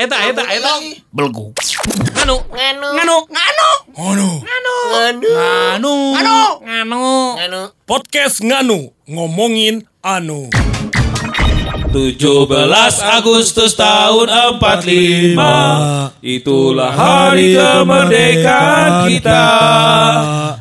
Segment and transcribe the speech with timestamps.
[0.00, 0.72] eta, eta, eta.
[1.12, 1.52] Belgu.
[2.16, 2.36] Nganu.
[2.48, 2.88] Nganu.
[2.96, 3.16] Nganu.
[3.28, 3.68] Nganu.
[3.92, 4.28] Nganu.
[4.40, 4.74] Nganu.
[5.36, 5.94] Nganu.
[6.16, 6.36] Nganu.
[6.64, 7.04] Nganu.
[7.36, 7.60] Nganu.
[7.84, 10.48] Podcast Nganu ngomongin Anu.
[11.90, 12.46] 17
[13.02, 14.30] Agustus tahun
[14.62, 15.34] 45
[16.22, 19.46] Itulah hari kemerdekaan kita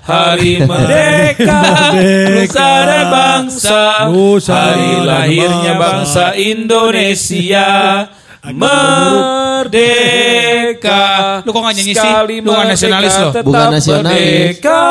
[0.02, 1.62] Hari merdeka
[2.34, 7.70] Nusa dan bangsa Hari lahirnya bangsa Indonesia
[10.00, 11.04] Merdeka
[11.44, 12.12] Lu kok nggak nyanyi sih?
[12.40, 13.32] Lu nggak nasionalis loh.
[13.44, 14.16] Bukan nasionalis.
[14.16, 14.84] merdeka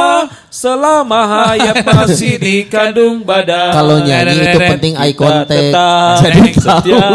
[0.49, 5.49] Selama hayat masih dikandung badan Kalau nyanyi itu penting eye contact.
[5.49, 6.61] tetap Jadi tahu.
[6.61, 7.09] setia.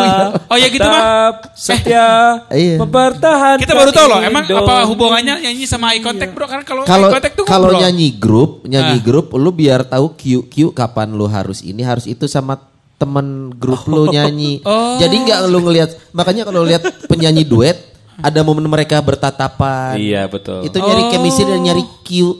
[0.47, 1.01] Oh ya gitu, Bang?
[1.03, 2.07] Tetap setia
[2.49, 2.77] Iya.
[2.77, 6.45] mempertahankan Kita baru tahu loh, emang apa hubungannya nyanyi sama eye contact bro?
[6.45, 9.03] Karena kalau eye contact tuh kalau nyanyi grup, nyanyi Ah.
[9.03, 12.57] grup lu biar tahu cue cue kapan lu harus ini, harus itu sama
[13.03, 14.63] temen grup lu nyanyi.
[14.63, 14.95] Oh.
[14.95, 17.75] Jadi nggak lu ngelihat makanya kalau lihat penyanyi duet
[18.15, 19.97] ada momen mereka bertatapan.
[19.97, 20.63] Iya betul.
[20.63, 21.09] Itu nyari Oh.
[21.09, 22.39] chemistry dan nyari cue.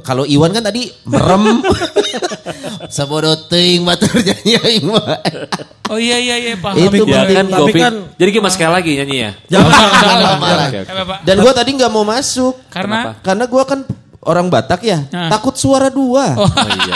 [0.00, 1.64] Kalau Iwan kan tadi merem.
[2.88, 5.20] Sabodo teuing batur nyanyi mah.
[5.88, 6.76] Oh iya iya iya paham.
[6.76, 9.30] Itu Ya kan tapi kan- Jadi gimana sekali lagi nyanyi ya?
[9.48, 10.78] Jangan, oke.
[10.84, 11.18] Apa, Pak?
[11.24, 12.54] Dan gua tadi nggak mau masuk.
[12.68, 13.88] Karena Karena gua kan
[14.28, 15.32] orang Batak ya, Nah.
[15.32, 16.36] takut suara dua.
[16.36, 16.44] Oh.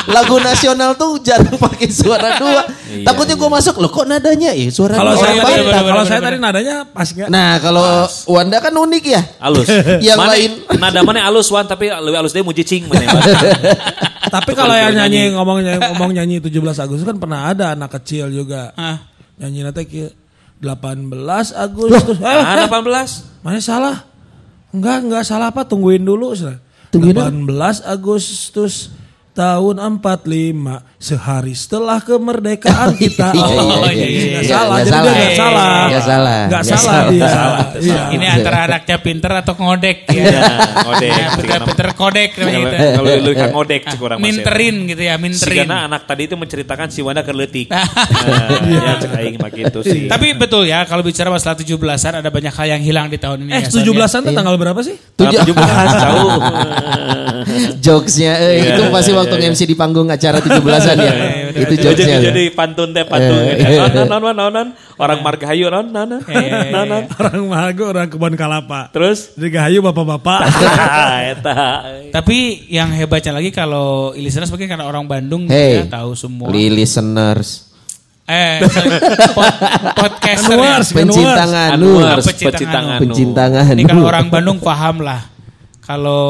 [0.06, 2.68] Lagu nasional tuh jarang pakai suara dua.
[2.86, 5.82] Iya, Takutnya gua masuk, loh kok nadanya ya suara Kalau dua saya orang Batak.
[5.82, 7.28] kalau saya tadi nadanya pas nggak?
[7.28, 7.84] Nah kalau
[8.28, 9.20] Wanda kan unik ya.
[9.40, 9.64] Alus.
[10.06, 10.50] Yang Mana- lain.
[10.76, 13.08] Nada mana alus wan tapi lebih alus dia muji cing mana.
[14.22, 15.60] Tapi kalau yang nyanyi ngomong
[15.92, 18.72] ngomong nyanyi 17 Agustus kan pernah ada anak kecil juga.
[18.74, 19.04] ah,
[19.36, 20.08] Nyanyi nanti kieu
[20.58, 21.10] 18
[21.52, 22.16] Agustus.
[22.16, 23.42] Eh, Ah, eh, 18.
[23.42, 23.96] mana salah?
[24.70, 25.66] Enggak, enggak salah apa?
[25.66, 26.32] Tungguin dulu.
[26.92, 28.92] Tungguin 18 Agustus
[29.32, 33.34] tahun 45 sehari setelah kemerdekaan kita.
[33.34, 34.22] Iya, iya, Oh, iya, iya.
[34.38, 34.76] Nggak Iya, salah.
[34.78, 35.18] nggak Jadi dia salah.
[35.18, 35.82] nggak salah.
[35.82, 36.38] Nggak salah.
[36.46, 37.10] Nggak salah salah.
[37.10, 37.26] dia.
[37.26, 37.60] Salah.
[37.74, 38.02] Iya.
[38.14, 40.14] ini antara anaknya pinter atau ngodek ya.
[40.14, 40.40] Iya,
[40.78, 41.10] ngodek.
[41.10, 42.76] Ya, pinter, pinter kodek namanya gitu.
[42.78, 43.96] Kalau lu kan ngodek ya.
[44.16, 45.58] Minterin gitu ya, minterin.
[45.66, 47.66] Karena anak tadi itu menceritakan si Wanda kerletik.
[48.22, 48.54] Nah.
[48.62, 50.06] ya cek aing mah gitu sih.
[50.06, 53.50] Tapi betul ya, kalau bicara masalah 17-an ada banyak hal yang hilang di tahun ini.
[53.50, 53.90] Eh, ya, San, ya.
[53.90, 54.94] 17-an tuh tanggal berapa sih?
[55.18, 55.42] Tujuh.
[55.42, 55.52] 17
[55.98, 56.30] jauh.
[57.84, 61.12] Jokesnya eh, itu pasti waktu MC di panggung acara 17-an ya.
[61.50, 62.18] itu Jadi jokesnya.
[62.22, 63.40] jadi pantun teh pantun.
[64.08, 64.68] Non non non.
[64.94, 66.20] Orang margahayu non non non.
[66.68, 67.02] Non non.
[67.12, 68.88] Orang Mahago, orang kebun kalapa.
[68.90, 70.40] Terus Jadi gahayu bapak-bapak.
[71.32, 71.58] eta.
[72.10, 72.36] Tapi
[72.68, 76.48] yang hebatnya lagi kalau listeners mungkin karena orang Bandung Hey, ya tahu semua.
[76.52, 77.72] listeners,
[78.22, 78.62] Eh,
[79.34, 79.58] pod-
[79.92, 80.78] podcaster ya.
[80.78, 81.42] Pencinta
[81.74, 83.00] Anu nganu, pecinta nganu.
[83.02, 84.08] pencinta Ini kalau nganu.
[84.08, 85.26] orang Bandung paham lah.
[85.82, 86.22] Kalau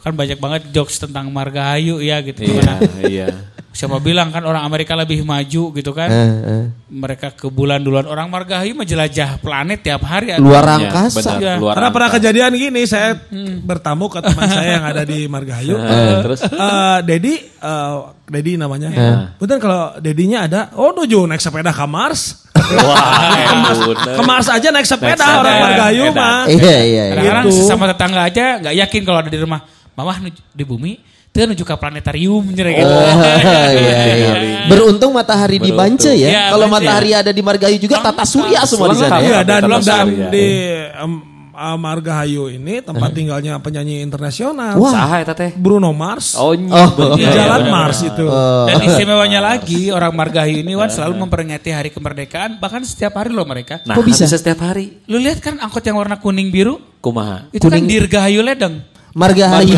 [0.00, 2.48] kan banyak banget jokes tentang margahayu ya gitu.
[2.48, 2.72] Iya,
[3.04, 3.26] iya.
[3.68, 6.08] Siapa bilang kan orang Amerika lebih maju gitu kan.
[6.08, 6.64] Eh, eh.
[6.88, 8.04] Mereka ke bulan duluan.
[8.04, 10.34] Orang margahayu menjelajah planet tiap hari.
[10.36, 11.14] Luar Iya, angkasa.
[11.14, 11.52] benar, Iya.
[11.56, 13.14] luar Karena pernah kejadian gini, saya
[13.60, 15.76] bertamu ke teman saya yang ada di Margahayu.
[15.76, 17.96] Eh, terus Eh, Dedi, eh,
[18.26, 18.88] Dedi namanya.
[19.36, 22.48] Betul kalau Dedinya ada, oh nuju naik sepeda ke Mars.
[22.58, 23.78] wah.
[24.10, 25.60] Ke Mars aja naik sepeda Naik orang.
[25.62, 26.44] Margahayu mah.
[26.46, 27.02] Iya iya iya.
[27.14, 27.56] Kadang-kadang Gitu.
[27.58, 29.60] sesama tetangga aja nggak yakin kalau ada di rumah.
[29.92, 30.92] Mama nuju- di bumi,
[31.38, 32.90] tuh nuju ke planetarium nyerah gitu.
[32.90, 33.22] Oh,
[33.78, 34.32] iya, iya.
[34.66, 36.28] Beruntung matahari di Bance ya.
[36.28, 39.22] Iya, Kalau matahari ada di Margahayu juga tata surya semua di sana.
[39.22, 39.22] Ya.
[39.22, 40.28] Iya dan dan ya.
[40.28, 40.46] di
[40.90, 41.12] em,
[41.54, 44.74] eh, Margahayu ini tempat tinggalnya penyanyi internasional.
[44.78, 44.90] Wah.
[44.90, 45.54] Saha eta teh?
[45.54, 46.34] Bruno Mars.
[46.34, 47.14] Oh, Oh.
[47.14, 48.24] di iya, Jalan iya, Mars itu.
[48.66, 53.46] Dan istimewanya lagi orang Margahayu ini Wan selalu memperingati hari kemerdekaan bahkan setiap hari loh
[53.46, 53.78] mereka.
[53.86, 54.26] Nah, Kok bisa?
[54.26, 55.06] setiap hari.
[55.06, 57.46] Lu lihat kan angkot yang warna kuning biru Kumaha?
[57.54, 57.86] itu kan Kuning.
[57.86, 58.97] Dirgahayu Ledeng.
[59.18, 59.74] Margahayu.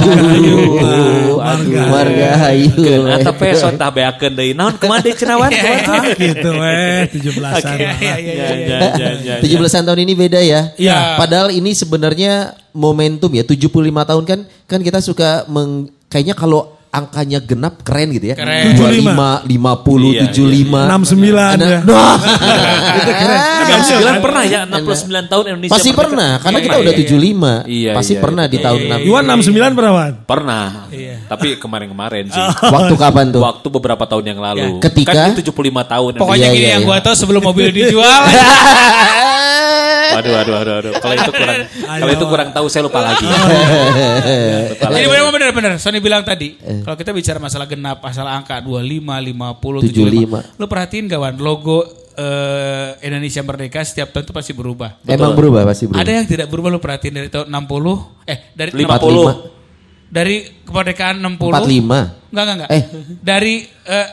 [1.41, 1.89] Aduh.
[1.89, 2.69] Margahayu.
[3.17, 4.53] Eta pe son tah beakeun deui.
[4.53, 5.49] Naon kumaha deui cenah wan?
[5.91, 7.41] Ah, gitu eh 17-an.
[7.41, 7.53] Iya, lah.
[7.57, 8.77] iya, iya, Ya, iya.
[8.79, 9.43] ya, ya, ya, ya.
[9.43, 10.61] 17-an tahun ini beda ya.
[10.77, 11.17] Iya.
[11.17, 17.39] Padahal ini sebenarnya momentum ya 75 tahun kan kan kita suka meng, kayaknya kalau angkanya
[17.39, 18.37] genap keren gitu ya.
[18.37, 18.75] Keren.
[18.75, 20.91] 25, 50, Iya, 75.
[20.91, 21.79] 69 ya.
[21.87, 22.15] Nah,
[22.99, 23.39] Itu keren.
[23.71, 25.73] Enam sembilan pernah ya 69 tahun Indonesia.
[25.79, 27.01] pasti pernah karena Iya, kita iya, udah iya.
[27.07, 27.53] 75.
[27.71, 29.09] Iya, pasti iya, pernah di iya, tahun iya, 6.
[29.09, 30.03] Iwan 69 berapa?
[30.27, 30.67] Pernah.
[31.31, 32.45] Tapi kemarin-kemarin sih.
[32.67, 33.41] Waktu kapan tuh?
[33.41, 34.59] Waktu beberapa tahun yang lalu.
[34.59, 34.83] Ya.
[34.83, 35.13] Ketika?
[35.15, 36.13] kan itu 75 tahun.
[36.19, 36.91] Pokoknya Iya, gini iya, yang iya.
[36.91, 38.21] gua tahu sebelum mobil dijual.
[40.11, 40.93] Waduh, waduh, waduh, waduh.
[40.97, 43.25] Kalau itu kurang, kalau itu kurang tahu saya lupa lagi.
[43.25, 45.09] lupa Jadi lagi.
[45.09, 46.83] memang benar-benar Sony bilang tadi, Eh.
[46.83, 50.43] kalau kita bicara masalah genap, masalah angka 25, 50, 75.
[50.43, 50.59] 75.
[50.59, 51.79] Lu perhatiin gak Wan, logo
[52.13, 55.01] eh, Indonesia Merdeka setiap tahun itu pasti berubah.
[55.03, 56.03] Emang berubah pasti berubah.
[56.03, 60.11] Ada yang tidak berubah lu perhatiin dari tahun 60, eh dari 50.
[60.11, 60.37] dari
[60.67, 61.55] kemerdekaan 60.
[61.55, 62.29] 45.
[62.29, 62.71] Enggak, enggak, enggak.
[62.71, 62.83] Eh.
[63.17, 64.07] Dari eh,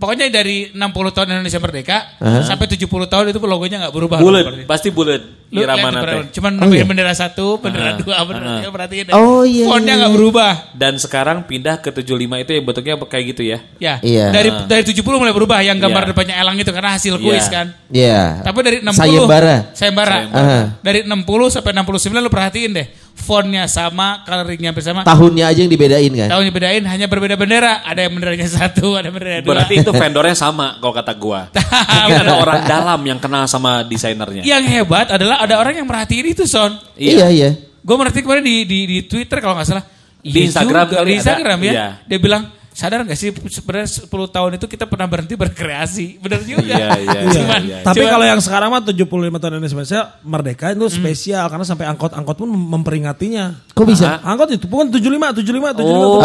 [0.00, 2.40] pokoknya dari 60 tahun Indonesia Merdeka Aha.
[2.48, 4.18] sampai 70 tahun itu logonya enggak berubah.
[4.18, 5.20] Bulat, pasti bulat.
[5.50, 6.30] Irama nate.
[6.30, 6.86] Cuman Oh, iya?
[6.86, 8.56] bendera satu, bendera Ah, dua, bendera ah.
[8.62, 9.14] tiga, perhatiin deh.
[9.18, 10.18] Oh, iya, Fontnya iya, enggak iya.
[10.22, 10.52] berubah.
[10.78, 13.58] Dan sekarang pindah ke 75 itu yang bentuknya kayak gitu ya.
[13.82, 14.30] Ya, Iya.
[14.30, 16.10] dari dari 70 mulai berubah yang gambar Iya.
[16.14, 17.24] depannya elang itu karena hasil Iya.
[17.26, 17.66] kuis kan.
[17.90, 18.46] Iya.
[18.46, 19.56] Tapi dari 60 Sayembara.
[19.74, 20.18] Sayembara.
[20.30, 20.60] Aha.
[20.86, 22.86] Dari 60 sampai 69 lu perhatiin deh.
[23.20, 25.04] Fontnya sama, coloringnya hampir sama.
[25.04, 26.28] Tahunnya aja yang dibedain kan?
[26.32, 27.84] Tahun yang bedain hanya berbeda bendera.
[27.84, 29.50] Ada yang benderanya satu, ada yang benderanya dua.
[29.54, 31.52] Berarti itu vendornya sama kalau kata gua.
[32.08, 34.42] Mungkin ada orang dalam yang kenal sama desainernya.
[34.42, 36.74] Yang hebat adalah ada orang yang merhatiin itu, Son.
[36.96, 37.50] Iya, iya.
[37.80, 39.84] Gue merhatiin kemarin di, di, di Twitter kalau nggak salah.
[40.20, 41.20] Di Iya Instagram juga, kali Di ada.
[41.20, 41.72] Instagram ya.
[41.72, 41.86] Iya.
[42.04, 42.42] Dia bilang,
[42.80, 46.16] sadar gak sih sebenarnya 10 tahun itu kita pernah berhenti berkreasi.
[46.16, 46.72] Bener juga.
[46.72, 47.76] Iya, iya, iya, Cuman- iya.
[47.82, 49.04] Tapi cuman- kalau yang sekarang mah 75
[49.36, 53.68] tahun Indonesia merdeka itu spesial karena sampai angkot-angkot pun memperingatinya.
[53.70, 54.16] Kok bisa?
[54.22, 55.84] Angkot itu bukan 75, 75, 75.
[55.84, 56.20] Oh.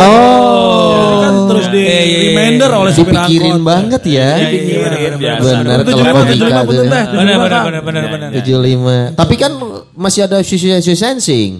[0.96, 2.98] Jadi kan terus di Iya, iya, iya, reminder iya, oleh iya.
[2.98, 3.68] supir Dipikirin angkot.
[3.68, 4.30] banget ya.
[4.32, 4.62] Iya, iya,
[5.12, 5.34] iya.
[5.36, 6.66] Benar kalau 75, 75 tuh.
[6.66, 7.04] betul teh.
[7.04, 7.64] Benar, 75 benar, kan.
[7.68, 8.30] benar, benar, benar.
[8.32, 8.98] 75.
[9.14, 9.52] Tapi kan
[9.94, 11.52] masih ada social distancing.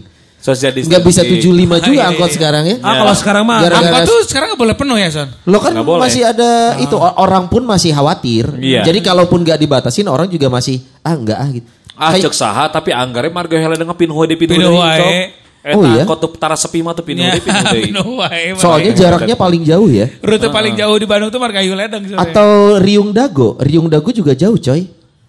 [0.46, 1.58] Social Nggak bisa distancing.
[1.58, 2.36] 75 juga iya, angkot iya.
[2.38, 2.76] sekarang ya.
[2.80, 5.30] Ah kalau sekarang mah Gara-gara- Angkot tuh sekarang nggak boleh penuh ya, Son?
[5.44, 6.02] Lo kan boleh.
[6.06, 8.46] masih ada itu o- orang pun masih khawatir.
[8.56, 8.86] Iya.
[8.86, 11.68] Jadi kalaupun nggak dibatasin orang juga masih ah enggak ah gitu.
[11.96, 15.00] Ah Kayak- cek saha tapi anggarnya marga hele dengan pinho di wae.
[15.02, 15.12] Cok.
[15.66, 16.06] Eta Oh, iya?
[16.06, 17.90] angkot tuh tara sepi mah tuh Ya, deui.
[17.90, 20.06] penuh wae, Soalnya jaraknya paling jauh ya.
[20.22, 22.06] Rute paling jauh di Bandung tuh Margahayu Ledeng.
[22.14, 23.58] Atau Riung Dago.
[23.58, 24.86] Riung Dago juga jauh coy.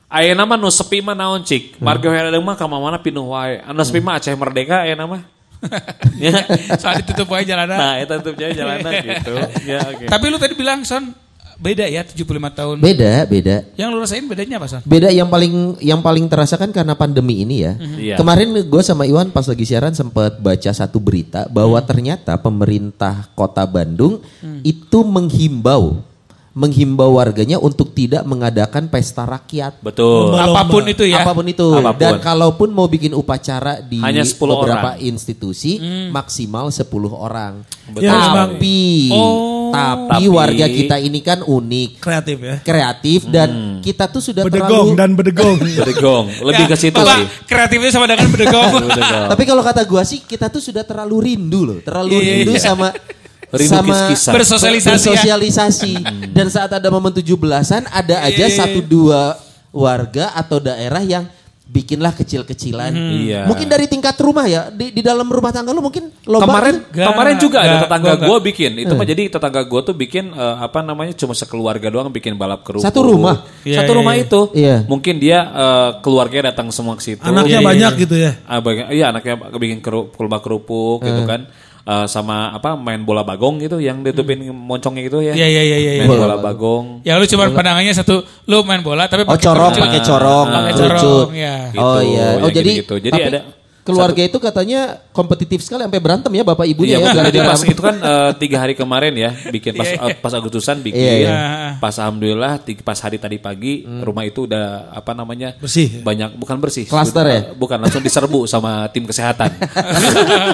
[0.07, 1.83] Ayeuna mah nu sepi mah naon cik.
[1.83, 3.59] Marga hele mah ka mana pinho wae.
[3.59, 5.23] Anu sepi mah Aceh Merdeka ayeuna mah.
[6.17, 6.33] Ya.
[6.81, 7.77] Soal ditutup aja jalanan.
[7.77, 9.35] Nah, eta tuh jalan jalanan gitu.
[9.69, 10.05] Ya, oke.
[10.09, 11.13] Tapi lu tadi bilang, Son,
[11.61, 12.77] beda ya 75 tahun.
[12.81, 13.57] Beda, beda.
[13.77, 14.83] Yang lu rasain bedanya apa, Son?
[14.85, 17.73] Beda yang paling yang paling terasa kan karena pandemi ini ya.
[17.77, 18.17] Iya.
[18.21, 23.65] Kemarin gue sama Iwan pas lagi siaran sempat baca satu berita bahwa ternyata pemerintah Kota
[23.65, 24.21] Bandung
[24.65, 26.01] itu menghimbau
[26.57, 29.77] menghimbau warganya untuk tidak mengadakan pesta rakyat.
[29.79, 30.33] Betul.
[30.33, 31.21] Apa pun itu ya.
[31.21, 31.69] Apa pun itu.
[31.71, 32.01] Apa pun.
[32.01, 35.05] Dan kalaupun mau bikin upacara di Hanya 10 beberapa orang.
[35.05, 35.77] institusi
[36.09, 37.61] maksimal 10 orang.
[37.95, 38.57] Ya, memang.
[38.57, 38.79] Tapi
[39.13, 39.69] Oh.
[39.69, 42.57] tapi Tapi- warga kita ini kan unik, kreatif ya.
[42.61, 45.57] kreatif dan kita tuh sudah Bedegong terlalu dan bedegong.
[45.83, 46.25] Bedegong.
[46.41, 47.25] Lebih ke situ sih.
[47.45, 48.73] kreatifnya sama dengan bedegong.
[48.89, 49.29] Bedegong.
[49.29, 52.53] Tapi kalau kata gua sih kita tuh sudah terlalu rindu loh, terlalu Iya, iya, rindu
[52.55, 52.63] iya.
[52.63, 52.89] sama
[53.49, 54.33] Rindu sama kis-kisan.
[54.33, 54.95] Bersosialisasi ya.
[55.15, 55.93] bersosialisasi.
[56.31, 59.39] Dan saat ada momen 17-an ada aja Iya, iya, satu dua
[59.71, 61.25] warga atau daerah yang
[61.67, 62.95] bikinlah kecil-kecilan.
[62.95, 63.43] Iya.
[63.45, 67.07] Mungkin dari tingkat rumah ya, di, di dalam rumah tangga lu mungkin lomba kemarin Enggak,
[67.11, 70.25] kemarin juga ada enggak, tetangga gua gue bikin itu mah jadi tetangga gue tuh bikin
[70.31, 73.43] eh, apa namanya cuma sekeluarga doang bikin balap kerupuk Satu rumah?
[73.67, 74.77] Iya, satu rumah iya, itu Iya.
[74.87, 78.03] mungkin dia eh, keluarganya datang semua ke situ Anaknya Iya, iya, banyak iya.
[78.07, 78.33] gitu ya.
[78.47, 81.51] Ah, baga- iya anaknya bikin keru, lomba kerupuk gitu kan
[81.87, 85.79] Eh, sama apa main bola bagong gitu yang ditutupin moncongnya gitu ya Iya, iya, iya,
[85.79, 86.19] iya, main iya.
[86.19, 90.01] bola bagong Ya lu cuma pandangannya satu, lu main bola tapi Oh pakai corong pakai
[90.03, 91.71] corong, Pakai corong, ya.
[91.79, 92.27] Oh Gitu, iya.
[92.43, 92.95] Oh yang jadi gitu-gitu.
[93.07, 93.41] Jadi tapi ada
[93.87, 97.97] keluarga itu katanya kompetitif sekali sampai berantem ya bapak ibunya Iya, ya pas itu kan
[97.97, 100.11] eh, tiga hari kemarin ya bikin pas Iya, iya.
[100.11, 101.37] eh, pas Agustusan bikin Iya, iya.
[101.79, 106.03] pas alhamdulillah tiga- pas hari tadi pagi rumah itu udah apa namanya Bersih.
[106.03, 107.41] banyak bukan bersih Klaster ya?
[107.53, 109.55] bukan langsung diserbu sama tim kesehatan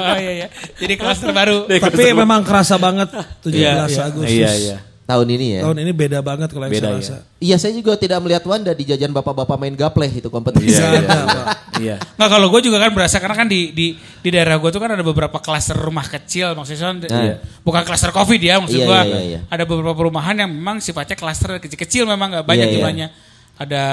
[0.02, 0.48] Oh, iya, iya.
[0.76, 1.64] Jadi kelas terbaru.
[1.66, 3.08] Tapi memang kerasa banget
[3.40, 4.02] 17 Iya, iya.
[4.04, 4.28] Agustus.
[4.28, 4.76] iya iya
[5.12, 5.60] tahun ini ya.
[5.62, 7.00] Tahun ini beda banget kalau yang Beda, saya ya.
[7.04, 7.16] rasa.
[7.36, 10.72] Iya saya juga tidak melihat Wanda di jajan bapak-bapak main gapleh itu kompetisi.
[10.72, 11.44] iya Nggak iya
[11.78, 14.80] iya Nggak kalau gue juga kan berasa karena kan di di di daerah gue tuh
[14.80, 17.34] kan ada beberapa klaster rumah kecil maksudnya Iya.
[17.60, 19.40] bukan klaster covid ya maksud Iya, gue iya, iya.
[19.46, 22.76] ada beberapa perumahan yang memang sifatnya klaster kecil-kecil memang nggak banyak Iya, iya.
[22.80, 23.06] jumlahnya
[23.54, 23.84] ada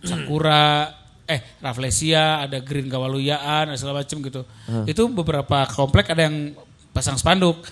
[0.00, 0.90] sakura
[1.24, 4.44] eh Rafflesia ada Green Kawaluyaan ada segala macam gitu
[4.84, 6.52] itu beberapa komplek ada yang
[6.92, 7.64] pasang spanduk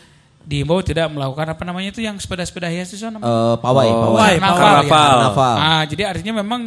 [0.45, 4.01] diimbau tidak melakukan apa namanya itu yang sepeda-sepeda hias itu namanya Eh, pawai, Oh.
[4.11, 4.35] pawai.
[4.37, 4.83] Karnaval, Karnaval.
[4.85, 5.09] ya.
[5.09, 5.57] Karnaval.
[5.57, 6.61] Ah, jadi artinya memang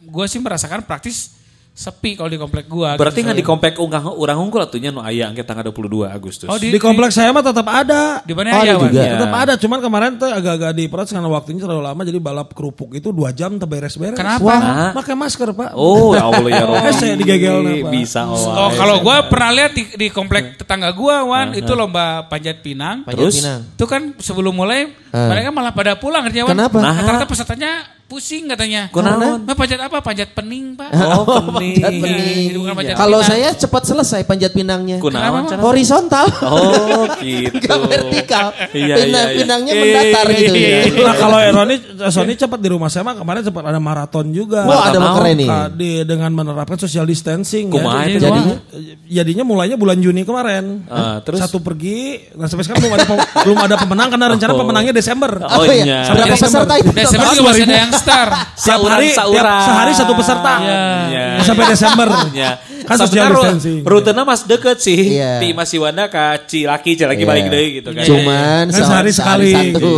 [0.00, 1.34] gue sih merasakan praktis
[1.76, 2.96] sepi kalau di komplek gua.
[2.96, 3.28] berarti gitu.
[3.28, 6.72] nggak di komplek unggah orang unggul atunya nu aya angke tanggal 22 Agustus Oh, di,
[6.72, 8.24] Di kompleks saya mah tetap ada.
[8.24, 8.96] di mana Oh, ada ya, juga.
[8.96, 9.12] Ya.
[9.14, 13.12] Tetap ada, cuman kemarin tuh agak-agak diperas karena waktunya terlalu lama jadi balap kerupuk itu
[13.12, 14.16] dua jam terberes-beres.
[14.16, 14.40] Kenapa?
[14.40, 15.76] Wah, pakai masker pak.
[15.76, 19.84] oh ya Allah ya Robi Eh, saya digegel, bisa Oh, kalau gua pernah lihat di,
[19.92, 23.04] di komplek tetangga gua, Wan, itu lomba panjat pinang.
[23.04, 23.34] Panjat Terus?
[23.36, 23.60] Pinang.
[23.76, 25.28] Itu kan sebelum mulai Ah.
[25.28, 26.56] mereka malah pada pulang kerja Wan.
[26.56, 26.76] Kenapa?
[26.80, 28.86] Rata-rata pesertanya pusing katanya.
[28.88, 29.42] Kunaon?
[29.42, 29.98] Mah panjat apa?
[29.98, 30.90] Panjat pening, Pak.
[31.16, 31.74] Oh, pening.
[31.76, 32.46] Panjat pening.
[32.54, 33.30] Bukan panjat Kalau pinang.
[33.32, 34.96] saya cepat selesai panjat pinangnya.
[34.98, 35.58] Kunaon Kenapa?
[35.60, 36.26] Horizontal.
[36.40, 37.58] Oh, gitu.
[37.58, 38.46] Gak vertikal.
[38.76, 39.36] Iya, Pinang, iya, iya.
[39.36, 40.80] pinangnya Iya, mendatar iya, gitu iya, ya.
[40.84, 41.02] iya.
[41.02, 41.76] Nah kalau Roni,
[42.08, 44.60] Sony cepat di rumah saya mah kemarin cepat ada maraton juga.
[44.62, 45.48] Wah, ada Maraton keren nih.
[45.48, 48.54] Nah, di, dengan menerapkan social distancing Kumaha Jadi jadinya?
[49.02, 50.84] jadinya mulainya bulan Juni kemarin.
[50.86, 51.40] Ah, terus?
[51.40, 53.04] satu pergi, nah sampai sekarang belum ada
[53.42, 54.58] belum ada pemenang karena rencana Oh.
[54.58, 55.30] pemenangnya Desember.
[55.38, 55.82] Oh, Apa ya?
[55.82, 55.98] iya.
[56.06, 56.60] Berapa Desember.
[56.62, 56.90] peserta itu?
[56.92, 58.28] Desember juga masih ada yang star.
[58.56, 60.54] Tiap Sauran, hari, tiap sehari satu peserta.
[60.60, 61.26] Iya.
[61.40, 62.08] Sampai Desember.
[62.32, 62.50] Ya.
[62.82, 63.78] Kan social Sebenarnya distancing.
[63.82, 65.18] rutenya mas deket sih.
[65.18, 65.42] Iya.
[65.42, 67.28] Di Mas Iwanda ke Cilaki, Cilaki Iya.
[67.28, 68.04] balik deui gitu kan.
[68.04, 69.52] Cuman Kan sehari sekali.
[69.74, 69.94] satu.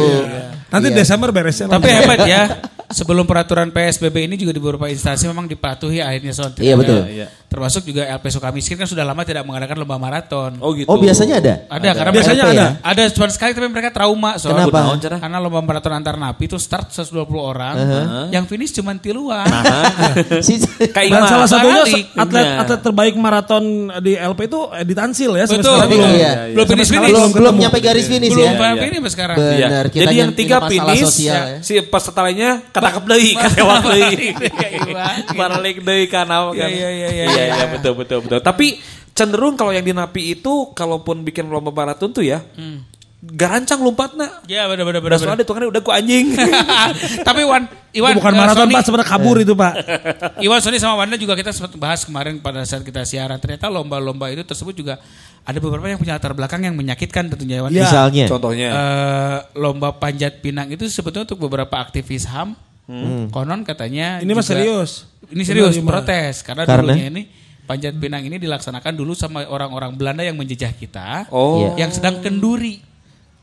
[0.68, 0.96] Nanti Iya.
[0.96, 1.66] Desember beresnya.
[1.66, 2.42] Tapi hebat ya.
[2.88, 6.56] Sebelum peraturan PSBB ini juga di beberapa instansi memang dipatuhi akhirnya Son.
[6.56, 7.04] Iya, betul.
[7.04, 7.28] Iya.
[7.48, 10.60] Termasuk juga LP Sukamiskin kan sudah lama tidak mengadakan lomba maraton.
[10.60, 10.84] Oh gitu.
[10.84, 11.54] Oh biasanya ada?
[11.66, 12.66] Ada, karena Biasanya mereka, ada.
[12.84, 14.68] Ada cuma sekali tapi mereka trauma soal.
[14.68, 15.00] Kenapa?
[15.18, 17.74] Karena lomba maraton antar napi itu start 120 orang,
[18.28, 19.48] yang finish cuma tiluan.
[20.38, 21.82] Si- Kayak Dan salah satunya
[22.14, 22.60] atlet Iya.
[22.60, 23.64] atlet terbaik maraton
[23.98, 25.44] di LP itu Edi Tansil ya.
[25.44, 25.98] Betul, sekarang betul.
[25.98, 26.12] belum.
[26.14, 26.32] Iya.
[26.52, 27.08] Belum finish finish.
[27.08, 28.52] belum belum belum nyampe garis finish Belum ya.
[28.52, 28.76] iya.
[28.78, 29.36] finish sampai sekarang.
[29.36, 29.56] Benar.
[29.56, 29.68] Iya.
[29.88, 31.58] kita Jadi yang tiga finish, sosial ya.
[31.60, 34.16] si peserta lainnya ketangkep deui, katewak deui.
[34.36, 35.08] Iya.
[35.32, 36.68] Balik deui kana kan.
[36.68, 38.40] Iya, iya, iya, iya, Iya, betul betul betul.
[38.42, 38.66] Tapi
[39.14, 42.42] cenderung kalau yang di Napi itu kalaupun bikin lomba maraton tuh ya,
[43.18, 44.46] garancang lompatna.
[44.46, 45.18] Ya benar benar benar.
[45.18, 46.38] soalnya itu kan udah ku anjing.
[47.28, 49.74] Tapi Wan, Iwan Bukan eh, maraton Pak, sebenarnya kabur itu Pak.
[50.46, 53.42] Iwan Sony sama Wanda juga kita sempat bahas kemarin pada saat kita siaran.
[53.42, 55.02] Ternyata lomba-lomba itu tersebut juga
[55.42, 57.74] ada beberapa yang punya latar belakang yang menyakitkan tentunya Iwan.
[57.74, 57.90] Iya.
[57.90, 58.24] Misalnya.
[58.30, 58.68] Contohnya.
[58.70, 62.54] Eh, lomba panjat pinang itu sebetulnya untuk beberapa aktivis HAM.
[63.28, 65.04] Konon katanya Ini mah juga- serius.
[65.28, 65.90] Ini serius Benar, Ima.
[65.92, 66.88] protes karena, Karena?
[66.88, 67.22] dulunya ini
[67.62, 71.28] panjat pinang ini dilaksanakan dulu sama orang-orang Belanda yang menjejah kita.
[71.28, 71.76] Oh.
[71.76, 72.80] Yang sedang kenduri.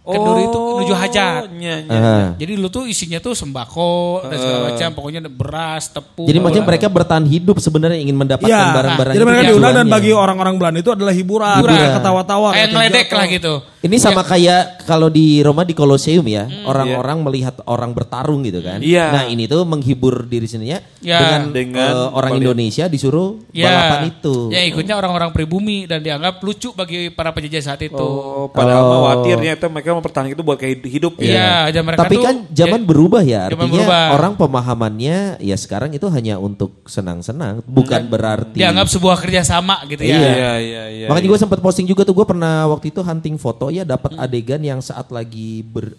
[0.01, 1.49] Kenduri itu menuju hajat.
[1.51, 1.97] Nya, nya.
[1.97, 2.17] Aha.
[2.37, 6.25] Jadi dulu tuh isinya tuh sembako dan segala macam, pokoknya beras, tepung.
[6.25, 8.69] Jadi maksudnya mereka bertahan hidup sebenarnya ingin mendapatkan Iya.
[8.69, 11.89] barang-barang Jadi itu mereka diundang dan bagi orang-orang Belanda itu adalah hiburan, Hiburan.
[11.97, 12.49] ketawa-tawa.
[12.53, 13.53] kayak ngeledek lah gitu.
[13.85, 16.65] Ini sama kayak kalau di Roma di Colosseum ya, Hmm.
[16.65, 18.81] orang-orang melihat orang bertarung gitu kan.
[18.81, 19.11] Iya.
[19.11, 21.21] Nah ini tuh menghibur diri sendirinya Ya.
[21.21, 24.35] dengan, Dengan eh, orang balik- Indonesia disuruh Ya, balapan itu.
[24.49, 27.93] Ya ikutnya orang-orang pribumi dan dianggap lucu bagi para penjajah saat itu.
[27.95, 32.15] Oh, padahal mah khawatirnya itu mereka mempertahankan itu buat kayak hidup Iya, dan mereka Tapi
[32.15, 34.05] tuh kan zaman ya- berubah ya, artinya berubah.
[34.11, 38.57] orang pemahamannya ya sekarang itu hanya untuk senang-senang, bukan berarti.
[38.57, 40.09] dianggap sebuah kerjasama gitu ya.
[40.11, 40.25] Iya.
[40.25, 41.07] Iya, iya, iya.
[41.07, 41.31] Makanya iya.
[41.31, 44.79] gue sempat posting juga tuh gue pernah waktu itu hunting foto ya dapat adegan yang
[44.79, 45.93] saat lagi ber,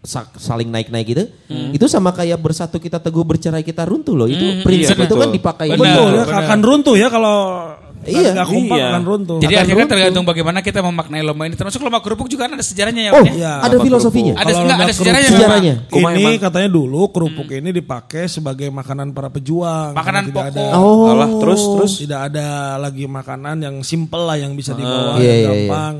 [0.00, 1.24] sa- saling naik-naik gitu.
[1.70, 4.26] Itu sama kayak bersatu kita teguh bercerai kita runtuh loh.
[4.26, 5.66] Itu prinsip iya, itu kan dipakai.
[5.70, 5.78] Benar.
[5.78, 6.40] Betul ya, benar.
[6.42, 7.36] akan runtuh ya kalau
[8.06, 8.38] Iya.
[8.38, 8.86] nggak kompak Iya.
[8.86, 9.36] akan runtuh.
[9.42, 9.94] Jadi Akan akhirnya runtuh.
[9.98, 11.58] tergantung bagaimana kita memaknai lomba ini.
[11.58, 13.10] Termasuk lomba kerupuk juga kan ada sejarahnya ya.
[13.10, 13.32] Oh, ya?
[13.34, 13.52] Iya.
[13.58, 14.34] ada filosofinya.
[14.36, 15.26] Ada Kalau enggak ada sejarahnya.
[15.26, 15.34] memang.
[15.34, 15.74] Sejarahnya.
[15.90, 16.38] Ini emang?
[16.38, 19.90] katanya dulu kerupuk ini dipakai sebagai makanan para pejuang.
[19.90, 20.54] Makanan tidak pokok.
[20.54, 21.10] Ada, Oh.
[21.10, 21.92] Alah, terus terus.
[21.98, 22.46] Tidak ada
[22.78, 25.48] lagi makanan yang simple lah yang bisa dibawa Iya, yang iya, iya.
[25.50, 25.94] gampang.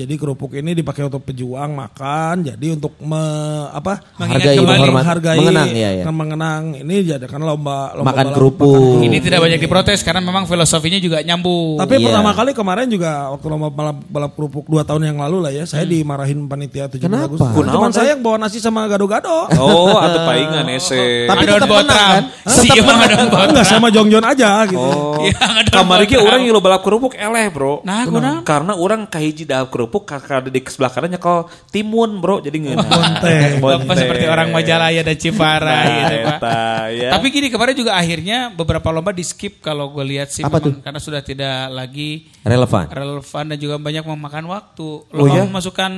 [0.00, 2.48] Jadi kerupuk ini dipakai untuk pejuang makan.
[2.48, 3.20] Jadi untuk me,
[3.68, 4.00] apa?
[4.16, 4.64] Mengingat Hargai, kembali.
[4.72, 6.04] menghormat, menghargai, mengenang ya, ya.
[6.08, 6.62] mengenang.
[6.80, 9.04] Ini jadikan lomba, lomba Makan balap- kerupuk.
[9.04, 11.76] Ini tidak banyak diprotes karena memang filosofinya juga nyambung.
[11.76, 12.06] Tapi Iya.
[12.08, 15.64] pertama kali kemarin juga waktu lomba balap, balap kerupuk dua tahun yang lalu lah ya,
[15.66, 17.28] saya dimarahin panitia 17 Kenapa?
[17.28, 17.52] Agustus.
[17.52, 19.52] Kunaon, Cuman saya yang bawa nasi sama gado-gado.
[19.58, 21.26] Oh, atau paingan ese.
[21.26, 22.24] Tapi Ada tetap menang kan?
[22.46, 24.78] Ada buat Enggak sama Jongjon aja gitu.
[24.78, 27.82] Oh, Iya, ada kamari orang yang lo balap kerupuk eleh bro.
[27.82, 28.06] Nah?
[28.46, 32.56] Karena orang kahiji dalam kerupuk kakak ada di sebelah kanan nyekel timun bro, jadi.
[32.76, 33.58] Bonteng.
[33.62, 36.84] Bapak seperti orang Majalaya dan Cipara Nah, gitu Pak.
[36.92, 37.10] ya.
[37.10, 40.62] Tapi gini kemarin juga akhirnya beberapa lomba di skip kalau gue lihat sih Apa memang
[40.62, 40.74] tuh?
[40.80, 42.86] karena sudah tidak lagi Relevan.
[42.86, 44.88] relevan dan juga banyak memakan waktu.
[45.02, 45.44] Oh, Lomba ya?
[45.44, 45.92] memasukkan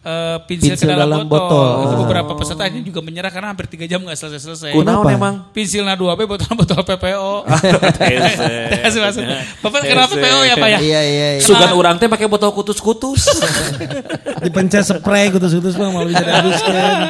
[0.00, 1.44] eh, pensil, Pensil ke dalam, dalam botol.
[1.44, 1.70] botol.
[1.84, 1.98] Itu Ah.
[2.00, 4.72] beberapa peserta akhirnya juga menyerah karena hampir tiga jam nggak selesai-selesai.
[4.72, 5.12] Kunaon Kenapa?
[5.12, 5.34] emang?
[5.52, 7.44] Pensil na 2B botol-botol PPO.
[9.60, 10.12] Bapak kenapa.
[10.12, 10.78] PPO ya Pak ya?
[10.80, 11.28] Iya iya.
[11.36, 11.40] iya.
[11.40, 13.28] Sugan orang teh pakai botol kutus-kutus.
[14.44, 16.96] Dipencet spray kutus-kutus mah mau bisa dihabiskan.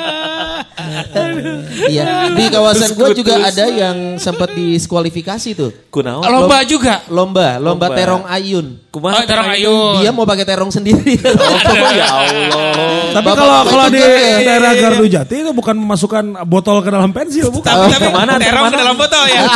[1.90, 2.33] Iya.
[2.35, 5.71] Di kawasan gue juga ada yang sempat diskualifikasi tuh.
[5.90, 6.23] Kunaon?
[6.25, 7.02] Lomba juga.
[7.11, 7.97] Lomba, lomba, Lomba.
[7.97, 8.67] terong ayun.
[8.90, 9.23] Oh, Kumaha?
[9.23, 10.02] terong ayun.
[10.02, 11.14] Dia mau pakai terong sendiri.
[11.31, 13.14] Oh, ya Allah.
[13.14, 14.02] Tapi kalau kalau di
[14.43, 17.71] daerah Gardu Jati itu bukan memasukkan botol ke dalam pensil, bukan.
[17.71, 19.43] Tapi tapi ke mana, terong ke dalam botol ya.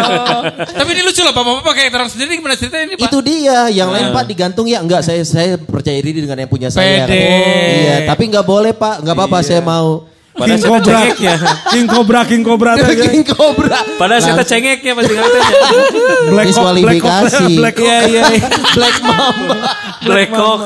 [0.00, 0.42] Oh.
[0.64, 3.08] Tapi ini lucu loh Bapak-bapak pakai terong sendiri gimana ceritanya ini Pak?
[3.10, 6.68] Itu dia, yang lain Pak digantung ya enggak saya saya percaya diri dengan yang punya
[6.72, 7.04] saya.
[7.04, 7.20] Pede.
[7.20, 10.08] Iya, tapi enggak boleh Pak, enggak apa-apa saya mau.
[10.40, 11.34] Pada King saya Cobra, cengeknya.
[11.68, 12.70] King Cobra, King Cobra.
[12.80, 13.78] King Cobra.
[14.00, 15.38] Pada saya cengeknya pasti ngerti.
[16.32, 17.44] Black Hawk, Black Hawk, Diskualifikasi.
[17.60, 17.84] Black Hawk.
[17.84, 18.48] Iya, iya, iya.
[18.72, 19.56] Black Mamba.
[20.00, 20.60] Black Hawk.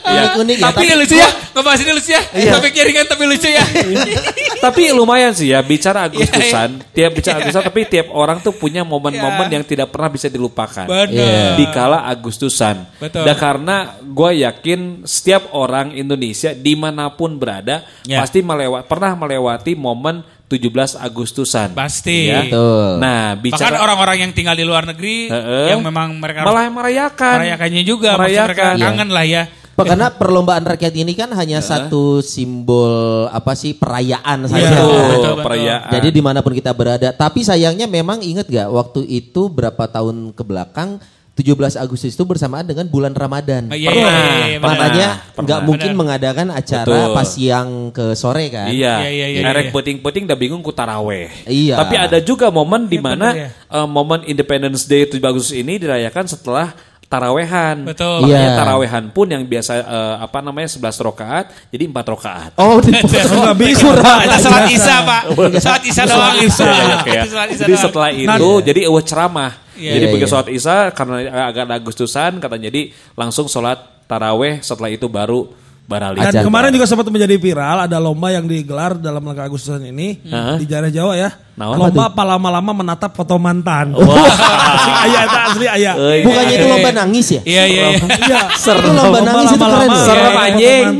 [0.00, 0.64] Unik-unik ya.
[0.70, 2.22] Tapi ini lucu ya, ngebahas ini lucu ya.
[2.50, 3.64] Topiknya ringan tapi lucu ya.
[4.64, 8.84] Tapi lumayan sih ya bicara Iya, Agustusan, tiap bicara Agustusan tapi tiap orang tuh punya
[8.84, 9.54] momen-momen Iya.
[9.56, 10.84] yang tidak pernah bisa dilupakan.
[10.84, 11.56] Benar.
[11.56, 12.84] Di kala Agustusan.
[13.00, 13.24] Betul.
[13.24, 18.20] Dan karena gue yakin setiap orang Indonesia di mana pun berada Ya.
[18.20, 21.70] pasti melewat pernah melewati momen 17 Agustusan.
[21.78, 22.26] Pasti.
[22.26, 22.42] Ya.
[22.42, 22.98] Betul.
[22.98, 25.70] Nah, Bahkan bicara orang-orang yang tinggal di luar negeri Heeh.
[25.70, 27.36] yang memang mereka malah merayakan.
[27.38, 28.82] merayakannya juga, maksud mereka Merayakan.
[28.82, 29.42] kangen lah ya.
[29.80, 34.60] Karena perlombaan rakyat ini kan hanya satu simbol apa sih perayaan saja.
[34.60, 34.70] Iya.
[34.76, 35.34] Betul, betul, betul.
[35.46, 35.88] perayaan.
[35.88, 37.08] Jadi di mana pun kita berada.
[37.14, 41.00] Tapi sayangnya memang ingat gak waktu itu berapa tahun ke belakang
[41.40, 43.66] 17 Agustus itu bersamaan dengan bulan Ramadan.
[43.66, 44.58] Oh, iya, Pernah, iya, iya, iya.
[44.60, 46.00] Makanya nggak mungkin Benar.
[46.04, 47.16] mengadakan acara Betul.
[47.16, 48.68] pas siang ke sore kan.
[48.68, 49.72] Iya, Iya, iya, iya, Erek iya.
[49.72, 51.32] puting-puting udah bingung ku taraweh.
[51.44, 51.80] Iya.
[51.80, 53.48] Tapi ada juga momen di mana bener ya.
[53.50, 56.76] eh, momen Independence Day 7 Agustus ini dirayakan setelah
[57.10, 57.76] tarawehan.
[57.90, 58.22] Betul.
[58.22, 58.58] Makanya Iya.
[58.62, 62.50] tarawehan pun yang biasa eh, apa namanya 11 rakaat jadi 4 rakaat.
[62.54, 63.90] Oh, di Nggak bisa.
[63.90, 65.22] Kita sholat isya pak,
[65.66, 66.36] sholat isya doang.
[66.38, 66.64] isya.
[66.70, 67.24] Iya, iya, kayak.
[67.26, 69.52] Itu sholat isya Jadi setelah itu jadi eueuh ceramah.
[69.74, 70.32] Iya, jadi iya, begitu iya.
[70.32, 71.16] sholat isya karena
[71.50, 75.50] agak Agustusan katanya jadi langsung sholat taraweh setelah itu baru
[75.90, 76.22] barali.
[76.22, 80.22] Dan kemarin juga sempat menjadi viral ada lomba yang digelar dalam langkah Agustusan ini
[80.56, 81.34] di daerah Jawa ya.
[81.58, 81.76] Naon?
[81.76, 83.92] lomba apa lama-lama menatap foto mantan.
[84.78, 85.94] asli ayah itu asli ayah.
[86.22, 87.40] Bukannya itu lomba nangis ya?
[87.42, 87.98] Iya iya iya.
[88.22, 88.40] Iya.
[88.54, 89.68] Itu lomba nangis itu keren.
[89.74, 90.06] lama-lama loh.
[90.06, 90.84] Serem, anjing.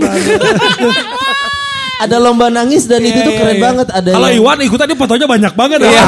[2.00, 3.92] Ada lomba nangis dan itu tuh keren banget.
[3.92, 6.04] Ada Kalau yang- Iwan ikutan di fotonya banyak banget ya.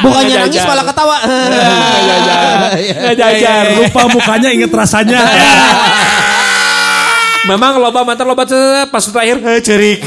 [0.00, 1.16] bukannya nangis malah ketawa.
[2.82, 3.64] Nggak jajan.
[3.78, 5.20] Lupa mukanya inget rasanya.
[7.42, 8.46] Memang loba mantan loba
[8.86, 10.00] pas terakhir cerik.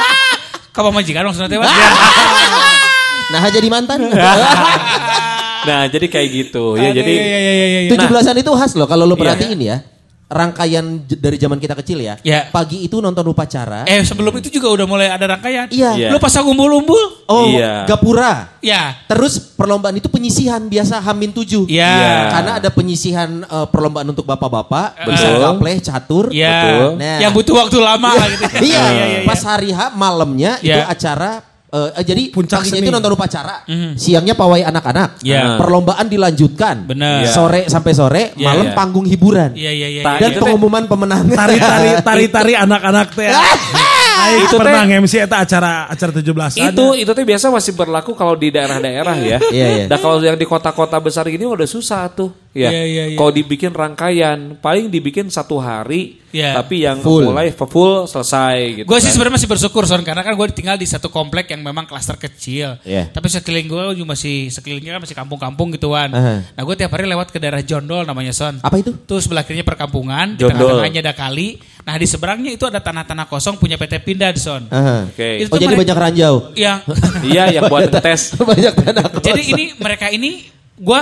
[0.74, 1.70] Kamu majikan maksudnya teh Mas?
[3.26, 4.06] Nah jadi mantan.
[5.66, 6.94] nah, jadi kayak gitu ya.
[6.94, 7.90] Jadi iya, iya, iya, iya.
[7.90, 9.34] Tujuh belasan itu khas loh kalau lo Iya.
[9.34, 9.76] perhatiin ya.
[10.26, 12.18] Rangkaian dari zaman kita kecil ya.
[12.18, 12.50] Iya.
[12.50, 13.86] Pagi itu nonton upacara.
[13.86, 15.70] Eh sebelum itu juga udah mulai ada rangkaian.
[15.70, 15.94] Iya.
[15.94, 16.08] Iya.
[16.10, 17.30] Lu pasang umbul-umbul?
[17.30, 17.86] Oh, Iya.
[17.86, 18.58] gapura.
[18.58, 18.98] Ya.
[19.06, 21.70] Terus perlombaan itu penyisihan biasa Hamin tujuh.
[21.70, 22.34] Iya.
[22.34, 25.42] Karena ada penyisihan eh, perlombaan untuk bapak-bapak, bisa Betul.
[25.46, 26.24] gapleh, catur.
[26.34, 26.50] Iya.
[26.50, 26.86] Betul.
[26.98, 27.18] Nah.
[27.22, 28.42] Yang butuh waktu lama lah gitu.
[28.66, 29.20] Iya, iya, iya.
[29.22, 30.90] pas hari H malamnya itu Iya.
[30.90, 31.38] acara
[31.76, 32.82] eh, eh, jadi Puncak paginya seni.
[32.82, 33.56] itu nonton upacara,
[33.94, 35.20] siangnya pawai anak-anak.
[35.20, 35.56] Iya.
[35.56, 37.26] perlombaan dilanjutkan, Bener.
[37.26, 38.74] sore sampai sore, Iya, malam iya.
[38.74, 40.02] panggung hiburan, Iya iya iya.
[40.02, 40.20] Tak- iya.
[40.22, 41.28] dan itu teh- pengumuman pemenangan.
[41.28, 43.28] Tari-tari tari-tari anak-anak teh.
[44.16, 46.72] Aing Itu pernah nge-MC eta acara acara 17-an.
[46.72, 49.38] itu itu tuh biasa masih berlaku kalau di daerah-daerah ya.
[49.46, 49.84] Iya, iya.
[49.86, 52.32] Dan kalau yang di kota-kota besar gini udah susah tuh.
[52.50, 52.72] Ya.
[52.72, 53.14] Iya, iya, iya.
[53.14, 56.24] Kalau dibikin rangkaian, paling dibikin satu hari.
[56.36, 56.52] Iya.
[56.54, 57.24] Tapi yang Full.
[57.26, 58.86] mulai full selesai gitu.
[58.86, 59.12] Gue sih kan.
[59.14, 62.76] sebenarnya masih bersyukur Son karena kan gue tinggal di satu komplek yang memang klaster kecil.
[62.82, 63.08] Iya.
[63.08, 66.10] Tapi sekeliling gue juga masih sekelilingnya kan masih kampung-kampung gituan.
[66.10, 66.44] Aha.
[66.44, 68.60] Nah gue tiap hari lewat ke daerah Jondol namanya Son.
[68.60, 68.92] Apa itu?
[68.92, 71.56] Tuh sebelah kirinya perkampungan, di tengah-tengahnya ada kali.
[71.82, 74.68] Nah di seberangnya itu ada tanah-tanah kosong punya PT Pindah di Son.
[74.68, 75.08] Aha.
[75.08, 75.40] Oke.
[75.40, 76.34] Itu Oh jadi banyak ranjau.
[76.52, 76.78] Yang
[77.24, 78.34] Iya, yang buat tes.
[78.36, 79.54] banyak tanah jadi kosong.
[79.54, 81.00] ini mereka ini gue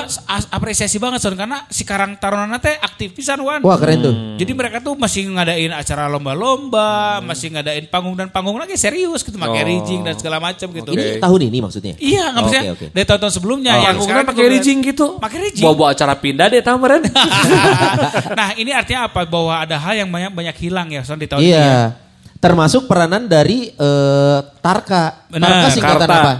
[0.55, 3.59] apresiasi banget Son karena si Karang Taruna teh aktif pisan Wan.
[3.59, 4.15] Wah keren tuh.
[4.39, 9.35] Jadi mereka tuh masih ngadain acara lomba-lomba, masih ngadain panggung dan panggung lagi serius gitu,
[9.35, 9.69] pakai Oh.
[9.75, 10.95] rigging dan segala macam gitu.
[10.95, 11.95] Ini tahun ini maksudnya.
[11.99, 12.87] Iya, nggak Oke, maksudnya oke.
[12.95, 15.07] dari tahun-tahun sebelumnya yang yang sekarang pakai rigging gitu.
[15.19, 15.65] Pakai rigging.
[15.67, 17.03] Bawa-bawa acara pindah deh tamaren.
[18.39, 19.27] nah, ini artinya apa?
[19.27, 21.51] Bahwa ada hal yang banyak banyak hilang ya Son di tahun ini.
[21.51, 21.67] Iya.
[21.67, 21.83] ya.
[22.39, 25.27] Termasuk peranan dari eh, Tarka.
[25.35, 25.51] Benar.
[25.51, 26.23] Tarka singkatan Karta.
[26.23, 26.33] apa?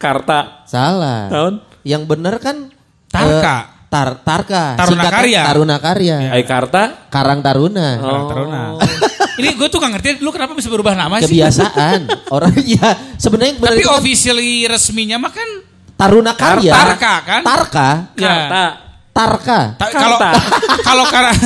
[0.00, 0.40] Karta.
[0.64, 1.28] Salah.
[1.28, 1.54] Tahun?
[1.84, 2.72] Yang benar kan
[3.12, 3.56] Tarka.
[3.60, 4.62] eh, tar, Tarka.
[4.74, 5.42] Taruna Singkatan Karya.
[5.46, 6.16] Taruna Karya.
[6.32, 6.82] Ai Karta.
[7.12, 7.88] Karang Taruna.
[8.00, 8.62] Karang Taruna.
[9.40, 11.30] ini gue tuh gak ngerti dulu kenapa bisa berubah nama sih.
[11.30, 12.00] Kebiasaan.
[12.34, 12.88] Orang ya
[13.20, 15.48] sebenarnya yang benar Tapi kan officially resminya mah kan
[15.94, 16.72] Taruna Karya.
[16.74, 17.42] Tarka kan?
[17.46, 17.88] Tarka.
[18.18, 18.83] Ya.
[19.14, 19.78] Karta.
[19.78, 19.78] Tarka.
[19.78, 20.16] Ta- kalau
[20.90, 21.36] kalau karang